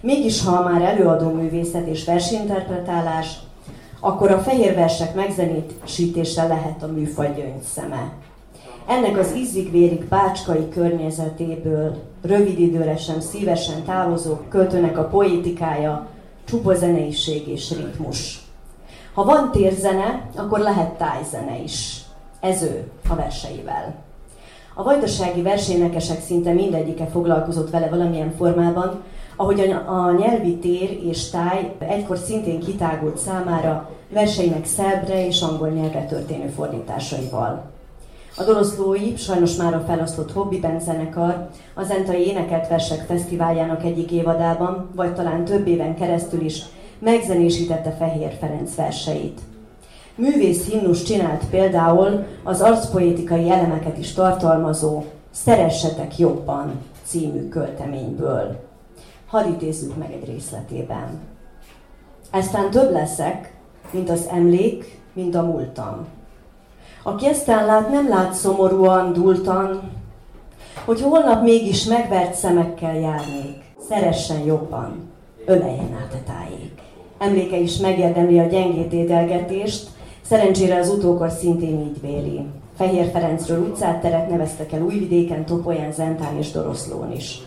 [0.00, 3.38] Mégis, ha már előadó művészet és versinterpretálás,
[4.00, 8.12] akkor a fehér versek megzenésítése lehet a műfaj gyöngyszeme.
[8.86, 16.06] Ennek az ízig-vérig bácskai környezetéből rövid időre sem szívesen távozó költőnek a poétikája,
[16.44, 18.45] csupa zeneiség és ritmus.
[19.16, 22.00] Ha van térzene, akkor lehet tájzene is.
[22.40, 23.94] Ez ő a verseivel.
[24.74, 29.02] A vajdasági versénekesek szinte mindegyike foglalkozott vele valamilyen formában,
[29.36, 36.04] ahogy a nyelvi tér és táj egykor szintén kitágult számára verseinek szerbre és angol nyelvre
[36.04, 37.70] történő fordításaival.
[38.36, 44.90] A Doroszlói, sajnos már a felosztott hobbi zenekar, az Entai Énekelt Versek Fesztiváljának egyik évadában,
[44.94, 46.62] vagy talán több éven keresztül is
[46.98, 49.40] megzenésítette Fehér Ferenc verseit.
[50.14, 58.64] Művész himnus csinált például az arcpoétikai elemeket is tartalmazó Szeressetek jobban című költeményből.
[59.26, 61.20] Hadd idézzük meg egy részletében.
[62.30, 63.54] Eztán több leszek,
[63.90, 66.06] mint az emlék, mint a múltam.
[67.02, 69.90] Aki eztán lát, nem lát szomorúan, dultan,
[70.84, 75.10] hogy holnap mégis megvert szemekkel járnék, szeressen jobban,
[75.44, 76.75] öleljen át a tájék.
[77.18, 79.88] Emléke is megérdemli a gyengét édelgetést,
[80.22, 82.40] szerencsére az utókor szintén így véli.
[82.76, 87.40] Fehér Ferencről utcát teret neveztek el Újvidéken, Topolyán, Zentán és Doroszlón is.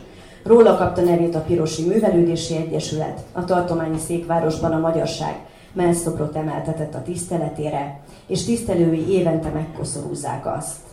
[0.44, 5.40] Róla kapta nevét a Pirosi Művelődési Egyesület, a tartományi székvárosban a magyarság
[5.74, 10.89] menszobrot emeltetett a tiszteletére, és tisztelői évente megkoszorúzzák azt.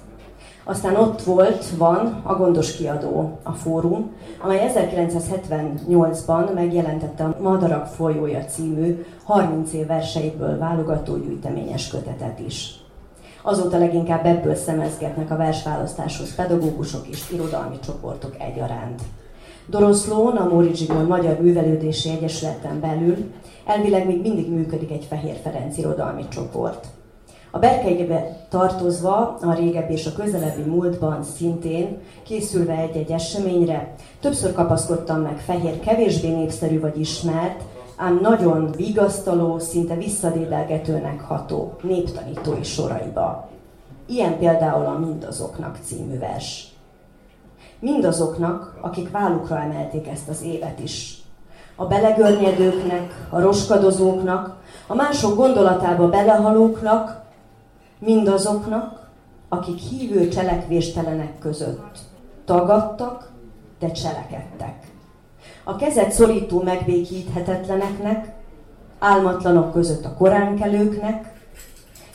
[0.69, 4.11] Aztán ott volt, van a Gondos Kiadó, a fórum,
[4.43, 12.81] amely 1978-ban megjelentette a Madarak folyója című 30 év verseiből válogató gyűjteményes kötetet is.
[13.43, 19.03] Azóta leginkább ebből szemezgetnek a versválasztáshoz pedagógusok és irodalmi csoportok egyaránt.
[19.67, 23.17] Doroszlón, a Móri Zsigmond Magyar Művelődési Egyesületen belül
[23.67, 26.87] elvileg még mindig működik egy Fehér Ferenc irodalmi csoport.
[27.57, 35.21] A berkeibe tartozva a régebbi és a közelebbi múltban szintén készülve egy-egy eseményre, többször kapaszkodtam
[35.21, 37.63] meg fehér, kevésbé népszerű vagy ismert,
[37.97, 43.49] ám nagyon vigasztaló, szinte visszadédelgetőnek ható néptanítói soraiba.
[44.07, 46.69] Ilyen például a Mindazoknak című vers.
[47.79, 51.21] Mindazoknak, akik vállukra emelték ezt az évet is.
[51.77, 54.57] A belegörnyedőknek, a roskadozóknak,
[54.87, 57.25] a mások gondolatába belehalóknak,
[57.99, 59.09] mindazoknak,
[59.49, 61.99] akik hívő cselekvéstelenek között
[62.45, 63.31] tagadtak,
[63.79, 64.93] de cselekedtek.
[65.65, 68.33] A kezet szorító megbékíthetetleneknek,
[68.99, 71.33] álmatlanok között a koránkelőknek,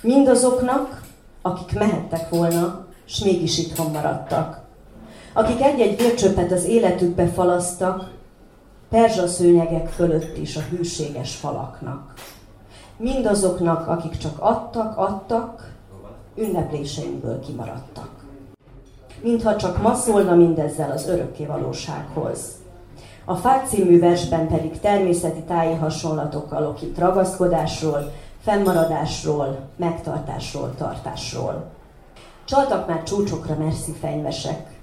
[0.01, 1.01] mindazoknak,
[1.41, 4.61] akik mehettek volna, s mégis itthon maradtak.
[5.33, 8.11] Akik egy-egy vércsöpet az életükbe falasztak,
[8.89, 12.13] perzsaszőnyegek fölött is a hűséges falaknak.
[12.97, 15.70] Mindazoknak, akik csak adtak, adtak,
[16.41, 18.09] ünnepléseinkből kimaradtak.
[19.21, 22.39] Mintha csak ma szólna mindezzel az örökké valósághoz.
[23.25, 28.11] A Fák című versben pedig természeti táji hasonlatokkal okít ragaszkodásról,
[28.41, 31.69] fennmaradásról, megtartásról, tartásról.
[32.45, 34.79] Csaltak már csúcsokra merszi fenyvesek,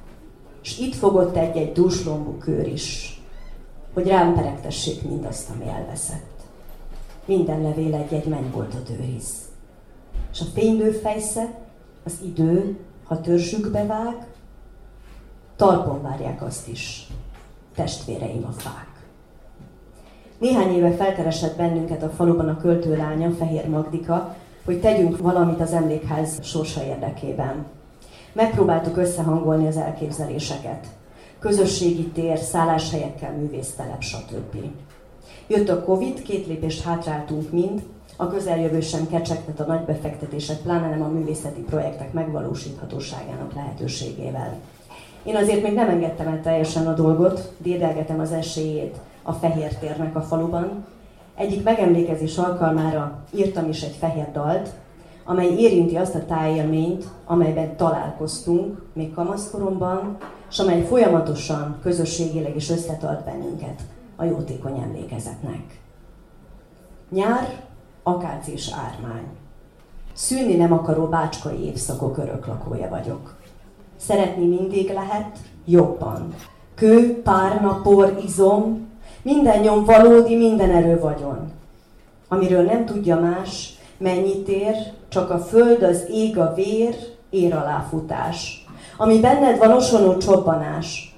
[0.62, 3.22] és itt fogott egy-egy dúslombú kör is,
[3.94, 6.40] hogy rám peregtessék mindazt, ami elveszett.
[7.24, 9.47] Minden levél egy-egy mennyboltot őriz.
[10.38, 11.58] És a fénylő fejsze,
[12.04, 14.26] az idő, ha törzsükbe vág,
[15.56, 17.06] talpon várják azt is,
[17.74, 19.06] testvéreim a fák.
[20.38, 26.38] Néhány éve felkeresett bennünket a faluban a költőlánya, Fehér Magdika, hogy tegyünk valamit az emlékház
[26.42, 27.66] sorsa érdekében.
[28.32, 30.86] Megpróbáltuk összehangolni az elképzeléseket.
[31.38, 34.56] Közösségi tér, szálláshelyekkel, művésztelep, stb.
[35.46, 37.82] Jött a Covid, két lépést hátráltunk mind,
[38.20, 44.56] a közeljövő sem kecsegtet a nagy befektetések, pláne nem a művészeti projektek megvalósíthatóságának lehetőségével.
[45.22, 50.16] Én azért még nem engedtem el teljesen a dolgot, dédelgetem az esélyét a fehér térnek
[50.16, 50.86] a faluban.
[51.34, 54.68] Egyik megemlékezés alkalmára írtam is egy fehér dalt,
[55.24, 60.16] amely érinti azt a tájélményt, amelyben találkoztunk még kamaszkoromban,
[60.50, 63.80] és amely folyamatosan, közösségileg is összetart bennünket
[64.16, 65.80] a jótékony emlékezetnek.
[67.10, 67.67] Nyár,
[68.08, 69.26] akác és ármány.
[70.12, 73.34] Szűnni nem akaró bácskai évszakok öröklakója vagyok.
[73.96, 76.34] Szeretni mindig lehet, jobban.
[76.74, 78.88] Kő, párna, por, izom,
[79.22, 81.52] minden nyom valódi, minden erő vagyon.
[82.28, 84.74] Amiről nem tudja más, mennyit ér,
[85.08, 86.94] csak a föld, az ég, a vér,
[87.30, 88.66] ér aláfutás.
[88.96, 91.16] Ami benned van osonó csobbanás,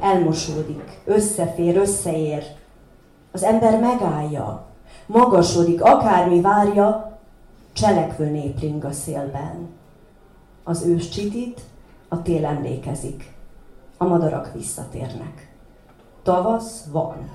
[0.00, 2.42] elmosódik, összefér, összeér.
[3.32, 4.66] Az ember megállja,
[5.06, 7.18] magasodik, akármi várja,
[7.72, 9.68] cselekvő népring a szélben.
[10.64, 11.60] Az ős csitít,
[12.08, 13.34] a tél emlékezik,
[13.96, 15.52] a madarak visszatérnek.
[16.22, 17.30] Tavasz van,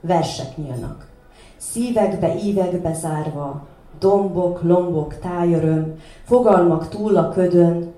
[0.00, 1.10] versek nyílnak.
[1.56, 3.66] Szívekbe, ívekbe zárva,
[3.98, 7.92] dombok, lombok, tájöröm, fogalmak túl a ködön,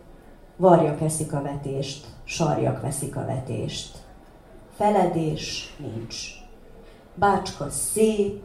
[0.57, 3.99] varjak eszik a vetést, sarjak veszik a vetést.
[4.77, 6.43] Feledés nincs.
[7.15, 8.43] Bácska szép,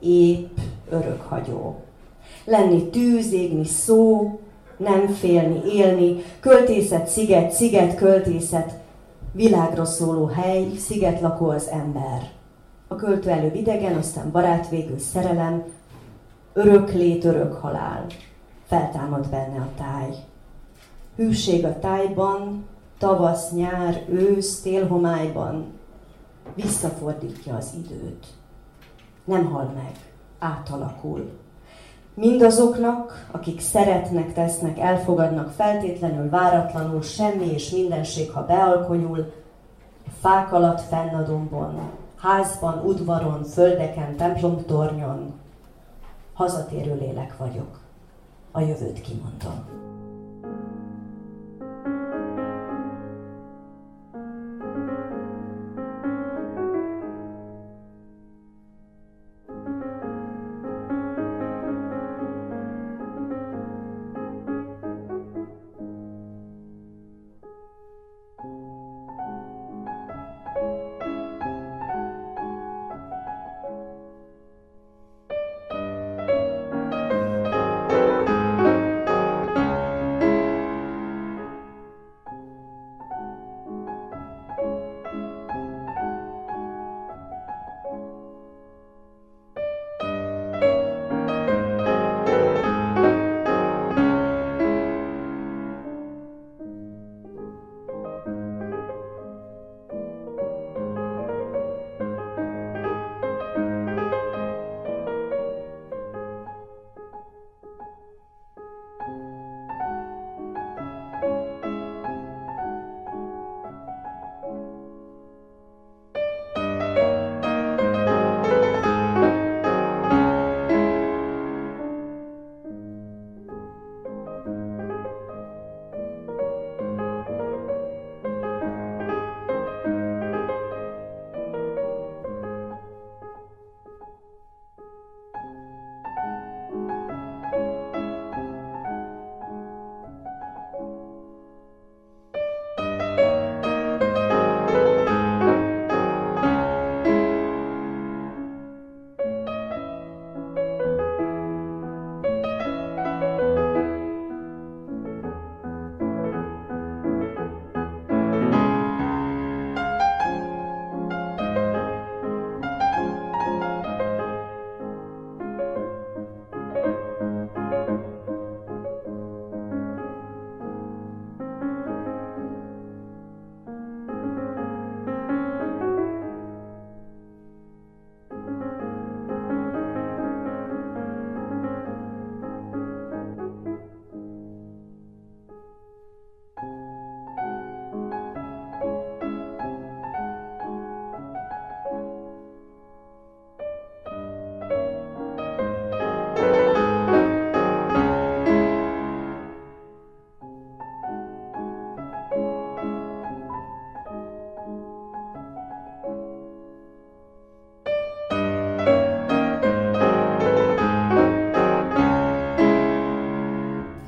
[0.00, 0.58] épp,
[0.90, 1.76] örökhagyó.
[2.44, 4.30] Lenni tűz, égni szó,
[4.76, 8.78] nem félni, élni, költészet, sziget, sziget, költészet,
[9.32, 12.30] világra szóló hely, sziget lakó az ember.
[12.88, 15.64] A költő előbb idegen, aztán barát végül szerelem,
[16.52, 18.06] örök lét, örök halál.
[18.66, 20.14] Feltámad benne a táj.
[21.16, 22.64] Hűség a tájban,
[22.98, 25.66] tavasz, nyár, ősz, télhomályban
[26.54, 28.26] visszafordítja az időt.
[29.28, 29.92] Nem hal meg,
[30.38, 31.30] átalakul.
[32.14, 39.32] Mindazoknak, akik szeretnek, tesznek, elfogadnak feltétlenül, váratlanul, semmi és mindenség, ha bealkonyul,
[40.20, 41.26] fák alatt fenn
[42.16, 45.32] házban, udvaron, földeken, templomtornyon,
[46.32, 47.80] hazatérő lélek vagyok.
[48.52, 49.87] A jövőt kimondom.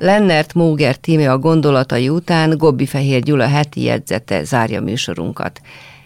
[0.01, 5.61] Lennert Móger Tímé a gondolatai után Gobbi Fehér Gyula heti jegyzete zárja műsorunkat.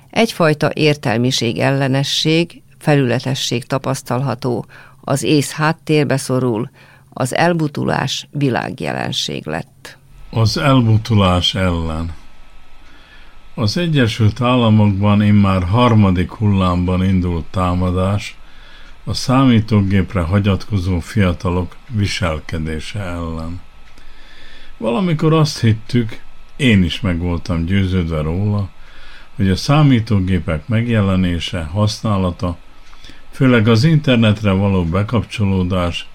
[0.09, 4.65] Egyfajta értelmiség ellenesség, felületesség tapasztalható,
[5.01, 6.69] az ész háttérbe szorul,
[7.09, 9.97] az elbutulás világjelenség lett.
[10.29, 12.13] Az elbutulás ellen.
[13.53, 18.37] Az Egyesült Államokban immár harmadik hullámban indult támadás
[19.03, 23.64] a számítógépre hagyatkozó fiatalok viselkedése ellen.
[24.77, 26.21] Valamikor azt hittük,
[26.55, 28.69] én is meg voltam győződve róla,
[29.35, 32.57] hogy a számítógépek megjelenése, használata,
[33.31, 36.07] főleg az internetre való bekapcsolódás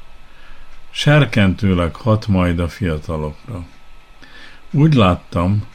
[0.90, 3.64] serkentőleg hat majd a fiatalokra.
[4.70, 5.66] Úgy láttam,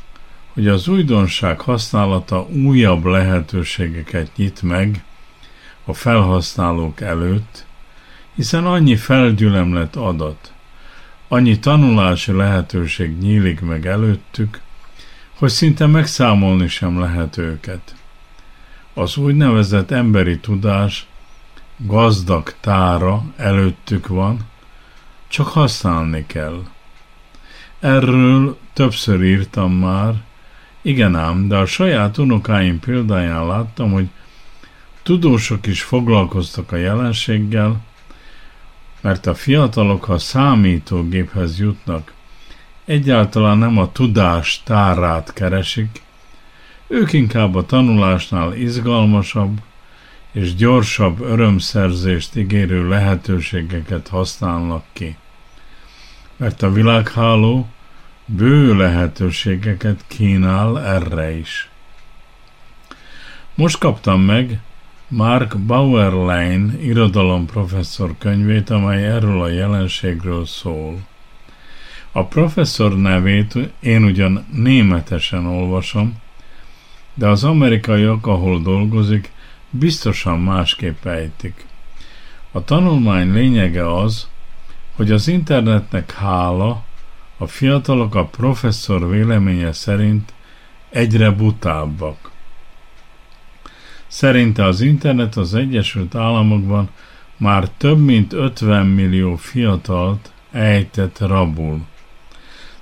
[0.54, 5.04] hogy az újdonság használata újabb lehetőségeket nyit meg
[5.86, 7.66] a felhasználók előtt,
[8.36, 10.54] hiszen annyi felgyülemlet adat,
[11.28, 14.62] annyi tanulási lehetőség nyílik meg előttük,
[15.38, 17.96] hogy szinte megszámolni sem lehet őket.
[18.94, 21.08] Az úgynevezett emberi tudás
[21.78, 24.40] gazdag tára előttük van,
[25.28, 26.64] csak használni kell.
[27.80, 30.14] Erről többször írtam már,
[30.82, 34.08] igen ám, de a saját unokáim példáján láttam, hogy
[35.04, 37.82] tudósok is foglalkoztak a jelenséggel,
[39.06, 42.14] mert a fiatalok, ha számítógéphez jutnak,
[42.86, 46.02] egyáltalán nem a tudás tárát keresik,
[46.88, 49.62] ők inkább a tanulásnál izgalmasabb
[50.32, 55.18] és gyorsabb örömszerzést ígérő lehetőségeket használnak ki.
[56.38, 57.68] Mert a világháló
[58.26, 61.70] bő lehetőségeket kínál erre is.
[63.56, 64.60] Most kaptam meg
[65.08, 70.98] Mark Bauerlein irodalomprofesszor könyvét, amely erről a jelenségről szól.
[72.12, 76.16] A professzor nevét én ugyan németesen olvasom,
[77.14, 79.32] de az amerikaiak, ahol dolgozik,
[79.70, 81.66] biztosan másképp ejtik.
[82.52, 84.28] A tanulmány lényege az,
[84.96, 86.84] hogy az internetnek hála
[87.38, 90.34] a fiatalok a professzor véleménye szerint
[90.90, 92.32] egyre butábbak.
[94.08, 96.90] Szerinte az internet az Egyesült Államokban
[97.38, 101.82] már több mint 50 millió fiatalt ejtett rabul.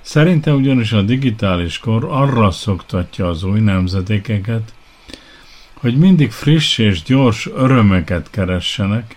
[0.00, 4.74] Szerinte ugyanis a digitális kor arra szoktatja az új nemzedékeket,
[5.74, 9.16] hogy mindig friss és gyors örömeket keressenek,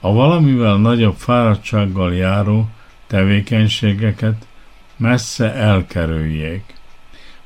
[0.00, 2.68] a valamivel nagyobb fáradtsággal járó
[3.06, 4.46] tevékenységeket
[4.96, 6.74] messze elkerüljék.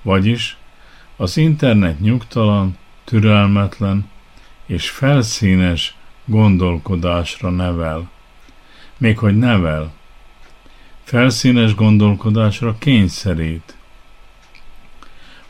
[0.02, 0.56] Vagyis
[1.16, 2.76] az internet nyugtalan,
[3.10, 4.10] türelmetlen
[4.66, 5.94] és felszínes
[6.24, 8.10] gondolkodásra nevel.
[8.98, 9.92] Még hogy nevel,
[11.02, 13.76] felszínes gondolkodásra kényszerít.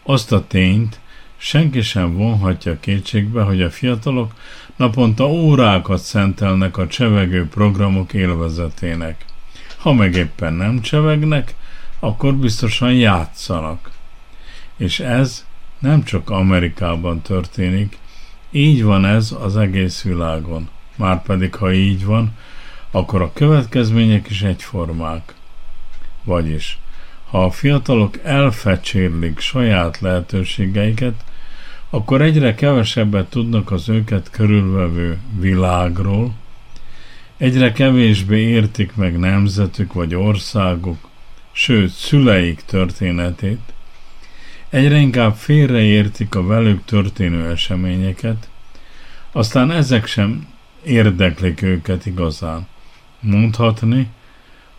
[0.02, 1.00] Azt a tényt
[1.36, 4.32] senki sem vonhatja kétségbe, hogy a fiatalok
[4.76, 9.24] naponta órákat szentelnek a csevegő programok élvezetének.
[9.76, 11.54] Ha meg éppen nem csevegnek,
[11.98, 13.90] akkor biztosan játszanak.
[14.76, 15.48] És ez
[15.80, 17.98] nem csak Amerikában történik,
[18.50, 20.68] így van ez az egész világon.
[20.96, 22.36] Márpedig, ha így van,
[22.90, 25.34] akkor a következmények is egyformák.
[26.24, 26.78] Vagyis,
[27.30, 31.24] ha a fiatalok elfecsérlik saját lehetőségeiket,
[31.90, 36.34] akkor egyre kevesebbet tudnak az őket körülvevő világról,
[37.36, 41.08] egyre kevésbé értik meg nemzetük vagy országuk,
[41.52, 43.60] sőt szüleik történetét,
[44.70, 48.48] egyre inkább félreértik a velük történő eseményeket,
[49.32, 50.48] aztán ezek sem
[50.84, 52.66] érdeklik őket igazán.
[53.20, 54.08] Mondhatni,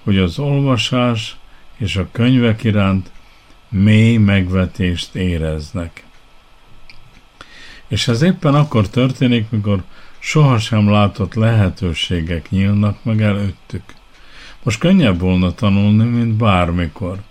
[0.03, 1.37] hogy az olvasás
[1.77, 3.11] és a könyvek iránt
[3.69, 6.05] mély megvetést éreznek.
[7.87, 9.83] És ez éppen akkor történik, mikor
[10.19, 13.83] sohasem látott lehetőségek nyílnak meg előttük.
[14.63, 17.21] Most könnyebb volna tanulni, mint bármikor.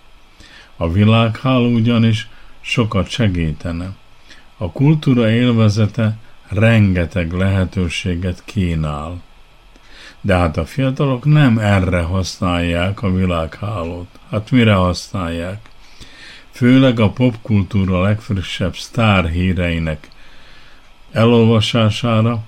[0.76, 2.28] A világháló ugyanis
[2.60, 3.90] sokat segítene.
[4.56, 6.16] A kultúra élvezete
[6.48, 9.22] rengeteg lehetőséget kínál.
[10.20, 14.08] De hát a fiatalok nem erre használják a világhálót.
[14.30, 15.68] Hát mire használják?
[16.50, 20.08] Főleg a popkultúra legfrissebb sztár híreinek
[21.12, 22.42] elolvasására,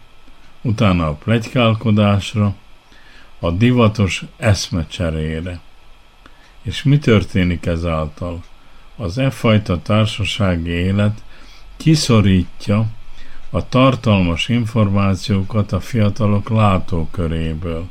[0.62, 2.54] utána a plegykálkodásra,
[3.38, 5.60] a divatos eszmecserére.
[6.62, 8.42] És mi történik ezáltal?
[8.96, 11.22] Az e fajta társasági élet
[11.76, 12.86] kiszorítja
[13.50, 17.88] a tartalmas információkat a fiatalok látóköréből.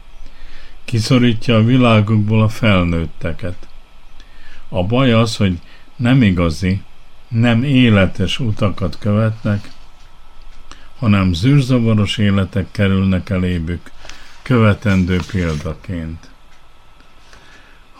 [0.86, 3.68] kiszorítja a világukból a felnőtteket.
[4.70, 5.60] A baj az, hogy
[5.96, 6.82] nem igazi,
[7.28, 9.72] nem életes utakat követnek,
[10.98, 13.92] hanem zűrzavaros életek kerülnek elébük,
[14.42, 16.31] követendő példaként.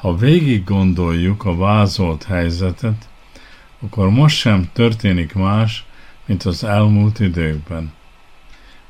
[0.02, 3.10] Ha végig gondoljuk a vázolt helyzetet,
[3.80, 5.86] akkor most sem történik más,
[6.26, 7.94] mint az elmúlt időkben.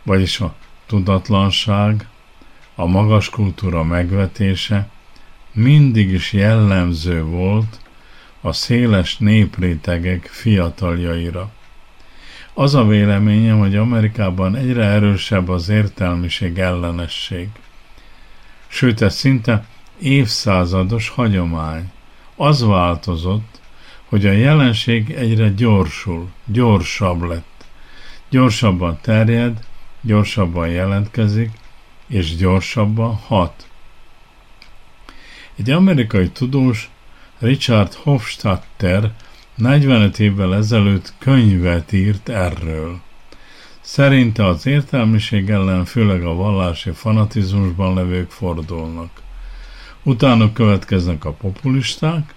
[0.03, 0.55] Vagyis a
[0.86, 2.07] tudatlanság,
[2.76, 4.89] a magas kultúra megvetése
[5.51, 7.80] mindig is jellemző volt
[8.41, 11.51] a széles néprétegek fiataljaira.
[12.53, 17.49] Az a véleményem, hogy Amerikában egyre erősebb az értelmiség ellenesség.
[18.68, 19.66] Sőt, ez szinte
[20.02, 21.91] évszázados hagyomány.
[22.36, 23.60] Az változott,
[24.06, 27.66] hogy a jelenség egyre gyorsul, gyorsabb lett.
[28.30, 29.66] Gyorsabban terjed,
[30.02, 31.52] gyorsabban jelentkezik,
[32.08, 33.68] és gyorsabban hat.
[35.56, 36.89] Egy amerikai tudós,
[37.39, 39.12] Richard Hofstadter
[39.56, 42.99] 45 évvel ezelőtt könyvet írt erről.
[43.82, 49.22] Szerinte az értelmiség ellen főleg a vallási fanatizmusban levők fordulnak.
[50.04, 52.34] Utánuk következnek a populisták,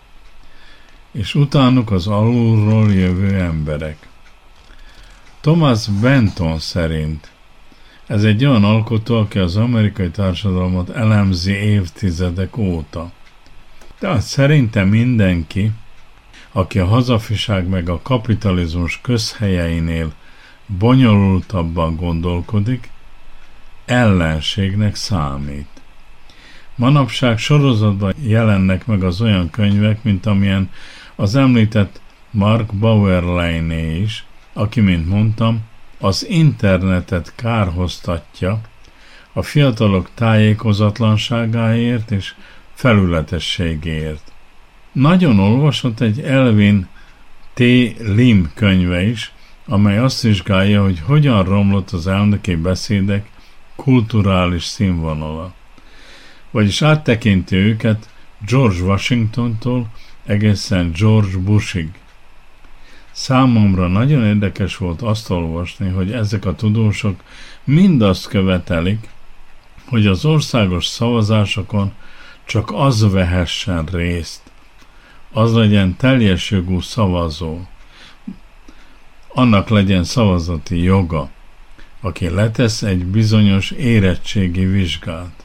[1.12, 4.08] és utánuk az alulról jövő emberek.
[5.40, 7.32] Thomas Benton szerint
[8.06, 13.12] ez egy olyan alkotó, aki az amerikai társadalmat elemzi évtizedek óta.
[13.98, 15.70] Tehát szerintem mindenki,
[16.52, 20.12] aki a hazafiság meg a kapitalizmus közhelyeinél
[20.66, 22.90] bonyolultabban gondolkodik,
[23.84, 25.73] ellenségnek számít.
[26.76, 30.70] Manapság sorozatban jelennek meg az olyan könyvek, mint amilyen
[31.14, 32.00] az említett
[32.30, 35.60] Mark Bauerleiné is, aki, mint mondtam,
[35.98, 38.60] az internetet kárhoztatja
[39.32, 42.34] a fiatalok tájékozatlanságáért és
[42.74, 44.32] felületességéért.
[44.92, 46.88] Nagyon olvasott egy Elvin
[47.54, 47.58] T.
[47.98, 49.32] Lim könyve is,
[49.66, 53.30] amely azt vizsgálja, hogy hogyan romlott az elnöki beszédek
[53.76, 55.54] kulturális színvonala.
[56.54, 58.08] Vagyis áttekinti őket
[58.46, 59.90] George Washingtontól
[60.24, 61.88] egészen George Bushig.
[63.10, 67.22] Számomra nagyon érdekes volt azt olvasni, hogy ezek a tudósok
[67.64, 69.08] mind azt követelik,
[69.88, 71.92] hogy az országos szavazásokon
[72.44, 74.42] csak az vehessen részt,
[75.32, 77.60] az legyen teljes jogú szavazó,
[79.28, 81.30] annak legyen szavazati joga,
[82.00, 85.43] aki letesz egy bizonyos érettségi vizsgát,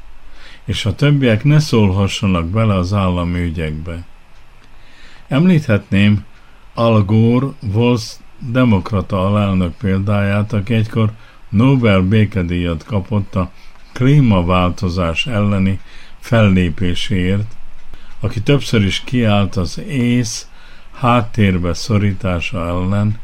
[0.69, 4.05] és a többiek ne szólhassanak bele az állami ügyekbe.
[5.27, 6.25] Említhetném
[6.73, 11.11] Al Gore volt demokrata alelnök példáját, aki egykor
[11.49, 13.51] Nobel békedíjat kapott a
[13.93, 15.79] klímaváltozás elleni
[16.19, 17.55] fellépéséért,
[18.19, 20.47] aki többször is kiállt az ész
[20.91, 23.19] háttérbe szorítása ellen,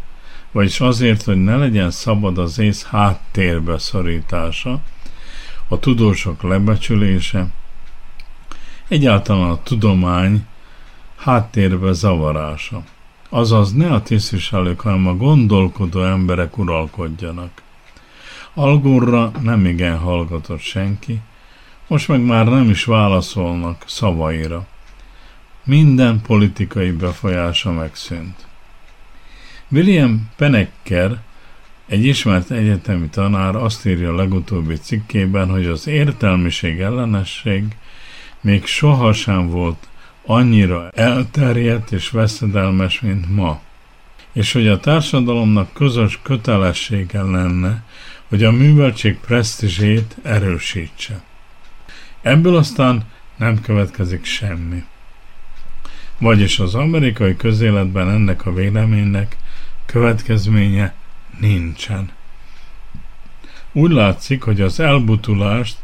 [0.51, 4.81] vagyis azért, hogy ne legyen szabad az ész háttérbe szorítása,
[5.67, 7.47] a tudósok lebecsülése,
[8.87, 10.45] egyáltalán a tudomány
[11.15, 12.83] háttérbe zavarása.
[13.29, 17.61] Azaz ne a tisztviselők, hanem a gondolkodó emberek uralkodjanak.
[18.53, 21.21] Algorra nem igen hallgatott senki,
[21.87, 24.67] most meg már nem is válaszolnak szavaira.
[25.63, 28.47] Minden politikai befolyása megszűnt.
[29.69, 31.21] William Penecker,
[31.87, 37.63] egy ismert egyetemi tanár azt írja a legutóbbi cikkében, hogy az értelmiség ellenesség
[38.41, 39.87] még sohasem volt
[40.25, 43.61] annyira elterjedt és veszedelmes, mint ma,
[44.33, 47.83] és hogy a társadalomnak közös kötelessége lenne,
[48.27, 51.23] hogy a műveltség presztízsét erősítse.
[52.21, 53.03] Ebből aztán
[53.35, 54.83] nem következik semmi.
[56.17, 59.37] Vagyis az amerikai közéletben ennek a véleménynek
[59.85, 60.93] következménye
[61.39, 62.11] nincsen.
[63.71, 65.77] Úgy látszik, hogy az elbutulást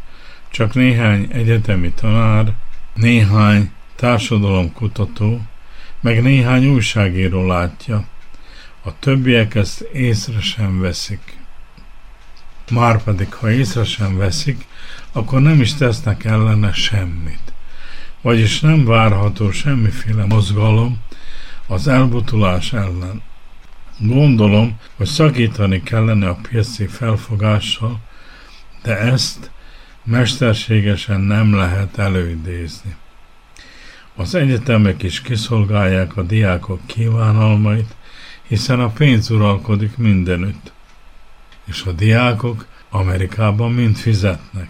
[0.49, 2.53] csak néhány egyetemi tanár,
[2.93, 5.41] néhány társadalomkutató,
[5.99, 8.05] meg néhány újságíró látja.
[8.83, 11.37] A többiek ezt észre sem veszik.
[12.71, 14.65] Márpedig, ha észre sem veszik,
[15.11, 17.53] akkor nem is tesznek ellene semmit.
[18.21, 20.99] Vagyis nem várható semmiféle mozgalom
[21.67, 23.21] az elbutulás ellen.
[24.03, 27.99] Gondolom, hogy szakítani kellene a piaci felfogással,
[28.83, 29.51] de ezt
[30.03, 32.95] mesterségesen nem lehet előidézni.
[34.15, 37.95] Az egyetemek is kiszolgálják a diákok kívánalmait,
[38.47, 40.71] hiszen a pénz uralkodik mindenütt.
[41.65, 44.69] És a diákok Amerikában mind fizetnek.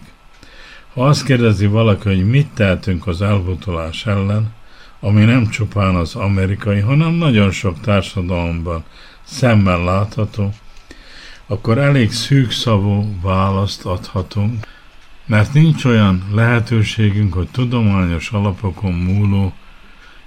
[0.94, 4.52] Ha azt kérdezi valaki, hogy mit tehetünk az elbutolás ellen,
[5.00, 8.84] ami nem csupán az amerikai, hanem nagyon sok társadalomban
[9.24, 10.54] szemmel látható,
[11.46, 14.66] akkor elég szűkszavú választ adhatunk,
[15.26, 19.52] mert nincs olyan lehetőségünk, hogy tudományos alapokon múló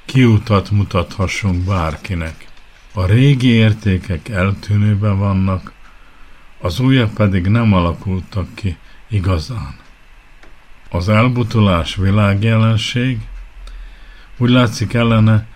[0.06, 2.48] kiutat mutathassunk bárkinek.
[2.94, 5.74] A régi értékek eltűnőben vannak,
[6.60, 8.78] az újak pedig nem alakultak ki
[9.08, 9.76] igazán.
[10.90, 13.20] Az elbutulás világjelenség,
[14.38, 15.48] úgy látszik ellene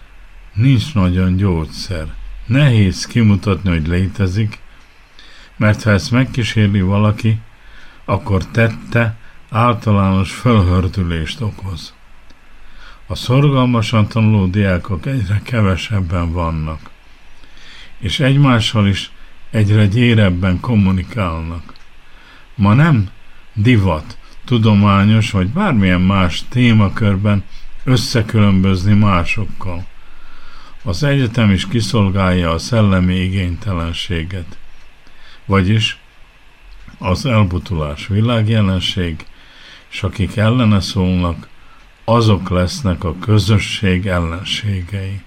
[0.54, 2.19] nincs nagyon gyógyszer.
[2.50, 4.60] Nehéz kimutatni, hogy létezik,
[5.58, 7.38] mert ha ezt megkísérli valaki,
[8.06, 9.18] akkor tette
[9.50, 11.94] általános fölhördülést okoz.
[13.08, 16.90] A szorgalmasan tanuló diákok egyre kevesebben vannak,
[18.00, 19.12] és egymással is
[19.50, 21.74] egyre gyérebben kommunikálnak.
[22.56, 23.10] Ma nem
[23.54, 27.44] divat, tudományos vagy bármilyen más témakörben
[27.84, 29.86] összekülönbözni másokkal.
[30.90, 34.58] Az egyetem is kiszolgálja a szellemi igénytelenséget,
[35.46, 36.00] vagyis
[36.98, 39.26] az elbutulás világjelenség,
[39.92, 41.48] és akik ellene szólnak,
[42.04, 45.22] azok lesznek a közösség ellenségei.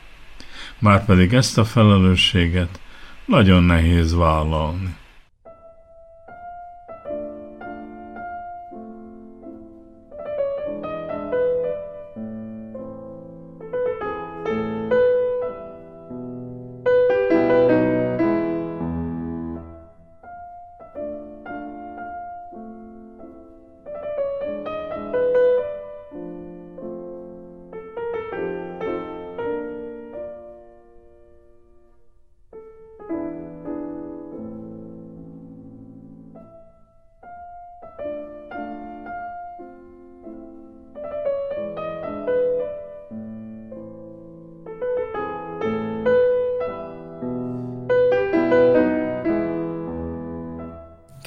[0.79, 2.81] Márpedig ezt a felelősséget
[3.25, 4.95] nagyon nehéz vállalni.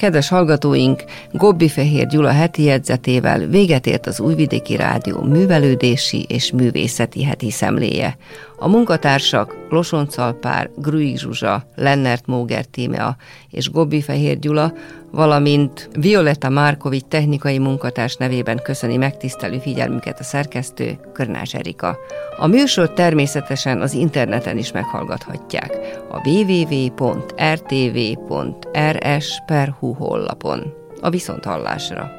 [0.06, 7.24] Kedves hallgatóink, Gobbi Fehér Gyula heti jegyzetével véget ért az Újvidéki Rádió művelődési és művészeti
[7.24, 8.16] heti szemléje.
[8.58, 13.16] A munkatársak Losoncalpár, Gruig Zsuzsa, Lennert Móger Tímea
[13.50, 14.72] és Gobbi Fehér Gyula,
[15.10, 21.96] valamint Violetta Márkovics technikai munkatárs nevében köszöni megtisztelő figyelmüket a szerkesztő Körnás Erika.
[22.38, 25.78] A műsort természetesen az interneten is meghallgathatják
[26.10, 27.42] a www.rtv.rs.hu
[29.92, 30.72] honlapon.
[31.00, 32.15] A viszonthallásra!